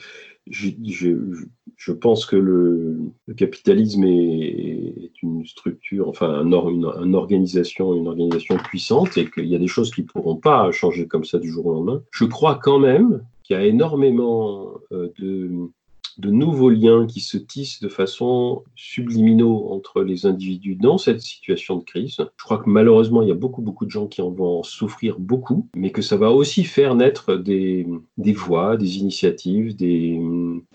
je, 0.47 1.91
pense 1.91 2.25
que 2.25 2.36
le, 2.36 2.97
capitalisme 3.38 4.04
est, 4.04 5.12
une 5.21 5.45
structure, 5.45 6.10
enfin 6.10 6.30
un 6.30 7.13
organisation, 7.13 7.93
une 7.93 8.08
organisation 8.08 8.58
puissante 8.58 9.17
et 9.17 9.30
qu'il 9.30 9.45
y 9.45 9.56
a 9.56 9.60
des 9.60 9.67
choses 9.67 9.91
qui 9.91 10.01
ne 10.01 10.08
pourront 10.08 10.38
pas 10.38 10.71
changer 10.71 11.08
comme 11.08 11.25
ça 11.25 11.39
du 11.39 11.49
jour 11.49 11.67
au 11.67 11.73
lendemain. 11.73 12.04
Je 12.12 12.25
crois 12.25 12.56
quand 12.56 12.80
même 12.80 13.23
qu'il 13.43 13.56
y 13.56 13.60
a 13.60 13.65
énormément 13.65 14.73
euh, 14.91 15.12
de 15.19 15.51
de 16.19 16.30
nouveaux 16.30 16.69
liens 16.69 17.06
qui 17.06 17.19
se 17.19 17.38
tissent 17.38 17.82
de 17.82 17.88
façon 17.89 18.63
subliminaux 18.76 19.67
entre 19.71 20.04
les 20.04 20.26
individus 20.26 20.76
dans 20.76 20.97
cette 20.97 21.21
situation 21.21 21.78
de 21.78 21.84
crise. 21.84 22.17
Je 22.19 22.43
crois 22.43 22.58
que 22.58 22.69
malheureusement, 22.69 23.21
il 23.21 23.30
y 23.30 23.32
a 23.32 23.36
beaucoup, 23.36 23.62
beaucoup 23.62 23.86
de 23.86 23.91
gens 23.91 24.08
qui 24.08 24.21
en 24.21 24.32
vont 24.32 24.63
souffrir 24.63 25.19
beaucoup, 25.19 25.67
mais 25.76 25.91
que 25.91 26.02
ça 26.02 26.17
va 26.17 26.32
aussi 26.32 26.63
faire 26.63 26.95
naître 26.95 27.36
des, 27.36 27.88
des 28.17 28.34
voies, 28.34 28.78
des 28.78 28.97
initiatives, 28.97 29.76
des, 29.76 30.19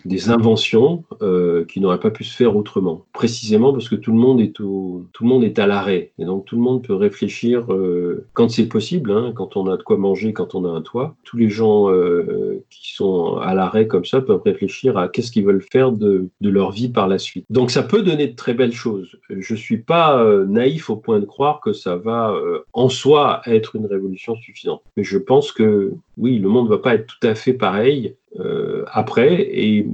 des 0.05 0.29
inventions 0.29 1.03
euh, 1.21 1.65
qui 1.65 1.79
n'auraient 1.79 1.99
pas 1.99 2.11
pu 2.11 2.23
se 2.23 2.35
faire 2.35 2.55
autrement. 2.55 3.05
Précisément 3.13 3.73
parce 3.73 3.89
que 3.89 3.95
tout 3.95 4.11
le 4.11 4.17
monde 4.17 4.41
est, 4.41 4.53
tout 4.53 5.07
le 5.21 5.27
monde 5.27 5.43
est 5.43 5.59
à 5.59 5.67
l'arrêt. 5.67 6.11
Et 6.19 6.25
donc 6.25 6.45
tout 6.45 6.55
le 6.55 6.61
monde 6.61 6.83
peut 6.83 6.95
réfléchir 6.95 7.71
euh, 7.73 8.25
quand 8.33 8.49
c'est 8.49 8.67
possible, 8.67 9.11
hein, 9.11 9.33
quand 9.35 9.57
on 9.57 9.67
a 9.67 9.77
de 9.77 9.83
quoi 9.83 9.97
manger, 9.97 10.33
quand 10.33 10.55
on 10.55 10.65
a 10.65 10.69
un 10.69 10.81
toit. 10.81 11.15
Tous 11.23 11.37
les 11.37 11.49
gens 11.49 11.89
euh, 11.89 12.63
qui 12.69 12.93
sont 12.93 13.37
à 13.37 13.53
l'arrêt 13.53 13.87
comme 13.87 14.05
ça 14.05 14.21
peuvent 14.21 14.41
réfléchir 14.43 14.97
à 14.97 15.07
qu'est-ce 15.07 15.26
qu'ils 15.31 15.45
veulent 15.45 15.65
faire 15.71 15.91
de, 15.91 16.29
leur 16.41 16.71
vie 16.71 16.89
par 16.89 17.07
la 17.07 17.19
suite. 17.19 17.45
Donc 17.49 17.71
ça 17.71 17.83
peut 17.83 18.01
donner 18.01 18.27
de 18.27 18.35
très 18.35 18.53
belles 18.53 18.73
choses. 18.73 19.17
Je 19.29 19.55
suis 19.55 19.77
pas 19.77 20.21
euh, 20.21 20.45
naïf 20.45 20.89
au 20.89 20.97
point 20.97 21.19
de 21.19 21.25
croire 21.25 21.59
que 21.61 21.73
ça 21.73 21.95
va 21.95 22.31
euh, 22.31 22.59
en 22.73 22.89
soi 22.89 23.41
être 23.45 23.75
une 23.75 23.85
révolution 23.85 24.35
suffisante. 24.35 24.81
Mais 24.95 25.03
je 25.03 25.17
pense 25.17 25.51
que 25.51 25.93
oui, 26.17 26.39
le 26.39 26.49
monde 26.49 26.69
va 26.69 26.77
pas 26.77 26.95
être 26.95 27.05
tout 27.05 27.27
à 27.27 27.35
fait 27.35 27.53
pareil 27.53 28.15
euh, 28.39 28.83
après, 28.91 29.47
et, 29.51 29.85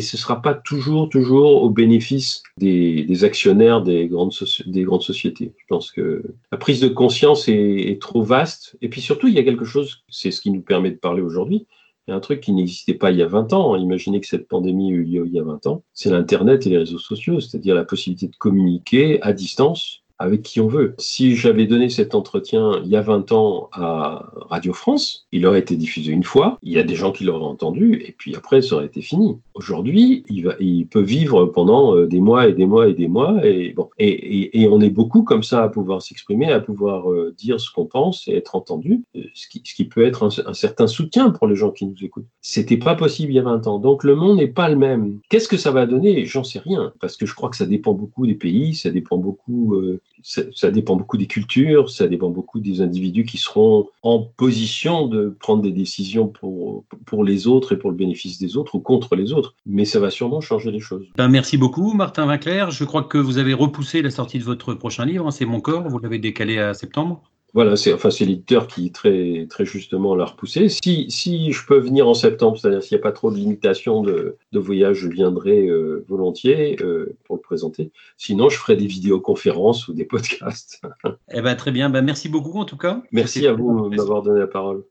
ce 0.00 0.16
sera 0.16 0.40
pas 0.40 0.54
toujours, 0.54 1.08
toujours 1.08 1.62
au 1.62 1.70
bénéfice 1.70 2.42
des, 2.58 3.24
actionnaires 3.24 3.82
des 3.82 4.06
grandes, 4.06 4.32
des 4.66 4.82
grandes 4.82 5.02
sociétés. 5.02 5.52
Je 5.56 5.64
pense 5.68 5.90
que 5.90 6.22
la 6.52 6.58
prise 6.58 6.80
de 6.80 6.88
conscience 6.88 7.48
est 7.48 8.00
trop 8.00 8.22
vaste. 8.22 8.76
Et 8.82 8.88
puis 8.88 9.00
surtout, 9.00 9.28
il 9.28 9.34
y 9.34 9.38
a 9.38 9.44
quelque 9.44 9.64
chose, 9.64 10.04
c'est 10.08 10.30
ce 10.30 10.40
qui 10.40 10.50
nous 10.50 10.60
permet 10.60 10.90
de 10.90 10.96
parler 10.96 11.22
aujourd'hui, 11.22 11.66
il 12.08 12.14
un 12.14 12.20
truc 12.20 12.40
qui 12.40 12.52
n'existait 12.52 12.94
pas 12.94 13.10
il 13.10 13.18
y 13.18 13.22
a 13.22 13.26
20 13.26 13.52
ans. 13.52 13.76
Imaginez 13.76 14.20
que 14.20 14.26
cette 14.26 14.48
pandémie 14.48 14.90
eut 14.90 15.04
lieu 15.04 15.26
il 15.26 15.32
y 15.32 15.38
a 15.38 15.44
20 15.44 15.66
ans. 15.66 15.84
C'est 15.92 16.10
l'Internet 16.10 16.66
et 16.66 16.70
les 16.70 16.78
réseaux 16.78 16.98
sociaux, 16.98 17.38
c'est-à-dire 17.38 17.74
la 17.74 17.84
possibilité 17.84 18.28
de 18.28 18.36
communiquer 18.36 19.20
à 19.22 19.34
distance 19.34 20.02
avec 20.18 20.42
qui 20.42 20.60
on 20.60 20.68
veut. 20.68 20.94
Si 20.98 21.36
j'avais 21.36 21.66
donné 21.66 21.88
cet 21.88 22.14
entretien 22.14 22.80
il 22.84 22.90
y 22.90 22.96
a 22.96 23.00
20 23.00 23.32
ans 23.32 23.68
à 23.72 24.30
Radio 24.50 24.72
France, 24.72 25.26
il 25.32 25.46
aurait 25.46 25.60
été 25.60 25.76
diffusé 25.76 26.12
une 26.12 26.24
fois, 26.24 26.58
il 26.62 26.72
y 26.72 26.78
a 26.78 26.82
des 26.82 26.94
gens 26.94 27.12
qui 27.12 27.24
l'auraient 27.24 27.44
entendu, 27.44 28.02
et 28.06 28.14
puis 28.16 28.34
après, 28.34 28.62
ça 28.62 28.76
aurait 28.76 28.86
été 28.86 29.02
fini. 29.02 29.38
Aujourd'hui, 29.54 30.24
il, 30.28 30.44
va, 30.44 30.54
il 30.60 30.86
peut 30.86 31.02
vivre 31.02 31.46
pendant 31.46 31.96
euh, 31.96 32.06
des 32.06 32.20
mois 32.20 32.48
et 32.48 32.52
des 32.52 32.66
mois 32.66 32.88
et 32.88 32.94
des 32.94 33.08
mois, 33.08 33.44
et, 33.44 33.72
bon, 33.72 33.90
et, 33.98 34.62
et, 34.62 34.68
on 34.68 34.80
est 34.80 34.90
beaucoup 34.90 35.22
comme 35.22 35.42
ça 35.42 35.62
à 35.62 35.68
pouvoir 35.68 36.02
s'exprimer, 36.02 36.50
à 36.50 36.60
pouvoir 36.60 37.10
euh, 37.10 37.34
dire 37.36 37.60
ce 37.60 37.70
qu'on 37.70 37.86
pense 37.86 38.28
et 38.28 38.34
être 38.34 38.54
entendu, 38.54 39.02
euh, 39.16 39.22
ce 39.34 39.48
qui, 39.48 39.62
ce 39.64 39.74
qui 39.74 39.84
peut 39.84 40.04
être 40.04 40.24
un, 40.24 40.48
un, 40.48 40.54
certain 40.54 40.86
soutien 40.86 41.30
pour 41.30 41.46
les 41.46 41.56
gens 41.56 41.70
qui 41.70 41.86
nous 41.86 41.96
écoutent. 42.02 42.26
C'était 42.40 42.76
pas 42.76 42.94
possible 42.94 43.32
il 43.32 43.36
y 43.36 43.38
a 43.38 43.42
20 43.42 43.66
ans. 43.66 43.78
Donc 43.78 44.04
le 44.04 44.14
monde 44.14 44.38
n'est 44.38 44.48
pas 44.48 44.68
le 44.68 44.76
même. 44.76 45.18
Qu'est-ce 45.28 45.48
que 45.48 45.56
ça 45.56 45.70
va 45.70 45.86
donner? 45.86 46.24
J'en 46.24 46.44
sais 46.44 46.58
rien, 46.58 46.92
parce 47.00 47.16
que 47.16 47.26
je 47.26 47.34
crois 47.34 47.50
que 47.50 47.56
ça 47.56 47.66
dépend 47.66 47.92
beaucoup 47.92 48.26
des 48.26 48.34
pays, 48.34 48.74
ça 48.74 48.90
dépend 48.90 49.16
beaucoup, 49.16 49.74
euh, 49.74 50.00
ça, 50.22 50.70
dépend 50.70 50.96
beaucoup 50.96 51.16
des 51.16 51.26
cultures, 51.26 51.90
ça 51.90 52.08
dépend 52.08 52.30
beaucoup 52.30 52.60
des 52.60 52.80
individus 52.80 53.24
qui 53.24 53.38
seront 53.38 53.88
en 54.02 54.20
position 54.20 55.06
de 55.06 55.36
prendre 55.40 55.62
des 55.62 55.72
décisions 55.72 56.28
pour, 56.28 56.84
pour 57.06 57.24
les 57.24 57.46
autres 57.46 57.72
et 57.72 57.78
pour 57.78 57.90
le 57.90 57.96
bénéfice 57.96 58.38
des 58.38 58.56
autres 58.56 58.74
ou 58.74 58.80
contre 58.80 59.16
les 59.16 59.32
autres. 59.32 59.54
Mais 59.66 59.84
ça 59.84 60.00
va 60.00 60.10
sûrement 60.10 60.40
changer 60.40 60.70
les 60.70 60.80
choses. 60.80 61.06
Ben, 61.16 61.28
merci 61.28 61.56
beaucoup, 61.56 61.92
Martin 61.92 62.26
Vinclair. 62.26 62.70
Je 62.70 62.84
crois 62.84 63.02
que 63.02 63.18
vous 63.18 63.38
avez 63.38 63.54
repoussé 63.54 64.02
la 64.02 64.10
sortie 64.10 64.38
de 64.38 64.44
votre 64.44 64.74
prochain 64.74 65.04
livre, 65.04 65.26
hein, 65.26 65.30
C'est 65.30 65.46
mon 65.46 65.60
corps. 65.60 65.88
Vous 65.88 65.98
l'avez 65.98 66.18
décalé 66.18 66.58
à 66.58 66.74
septembre. 66.74 67.22
Voilà, 67.54 67.76
c'est 67.76 67.92
enfin, 67.92 68.10
l'éditeur 68.20 68.66
qui 68.66 68.92
très, 68.92 69.46
très 69.48 69.64
justement 69.64 70.14
l'a 70.14 70.26
repoussé. 70.26 70.68
Si, 70.68 71.10
si 71.10 71.52
je 71.52 71.66
peux 71.66 71.78
venir 71.78 72.06
en 72.06 72.14
septembre, 72.14 72.58
c'est-à-dire 72.58 72.82
s'il 72.82 72.96
n'y 72.96 73.00
a 73.00 73.02
pas 73.02 73.12
trop 73.12 73.30
de 73.30 73.36
limitations 73.36 74.02
de, 74.02 74.36
de 74.52 74.58
voyage, 74.58 74.98
je 74.98 75.08
viendrai 75.08 75.66
euh, 75.66 76.04
volontiers 76.08 76.76
euh, 76.82 77.16
pour 77.24 77.36
le 77.36 77.40
présenter. 77.40 77.90
Sinon, 78.18 78.50
je 78.50 78.58
ferai 78.58 78.76
des 78.76 78.86
vidéoconférences 78.86 79.88
ou 79.88 79.94
des 79.94 80.04
podcasts. 80.04 80.82
eh 81.32 81.40
ben, 81.40 81.56
très 81.56 81.70
bien, 81.70 81.88
ben, 81.88 82.02
merci 82.02 82.28
beaucoup 82.28 82.58
en 82.58 82.66
tout 82.66 82.76
cas. 82.76 83.02
Merci 83.12 83.46
à 83.46 83.52
vous 83.54 83.88
de 83.88 83.96
m'avoir 83.96 84.22
donné 84.22 84.40
la 84.40 84.46
parole. 84.46 84.84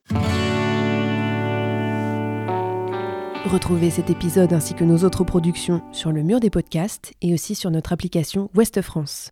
Retrouvez 3.45 3.89
cet 3.91 4.09
épisode 4.09 4.51
ainsi 4.51 4.73
que 4.73 4.83
nos 4.83 5.05
autres 5.05 5.23
productions 5.23 5.81
sur 5.93 6.11
le 6.11 6.21
mur 6.21 6.39
des 6.39 6.49
podcasts 6.49 7.13
et 7.21 7.33
aussi 7.33 7.55
sur 7.55 7.71
notre 7.71 7.93
application 7.93 8.49
Ouest 8.55 8.81
France. 8.81 9.31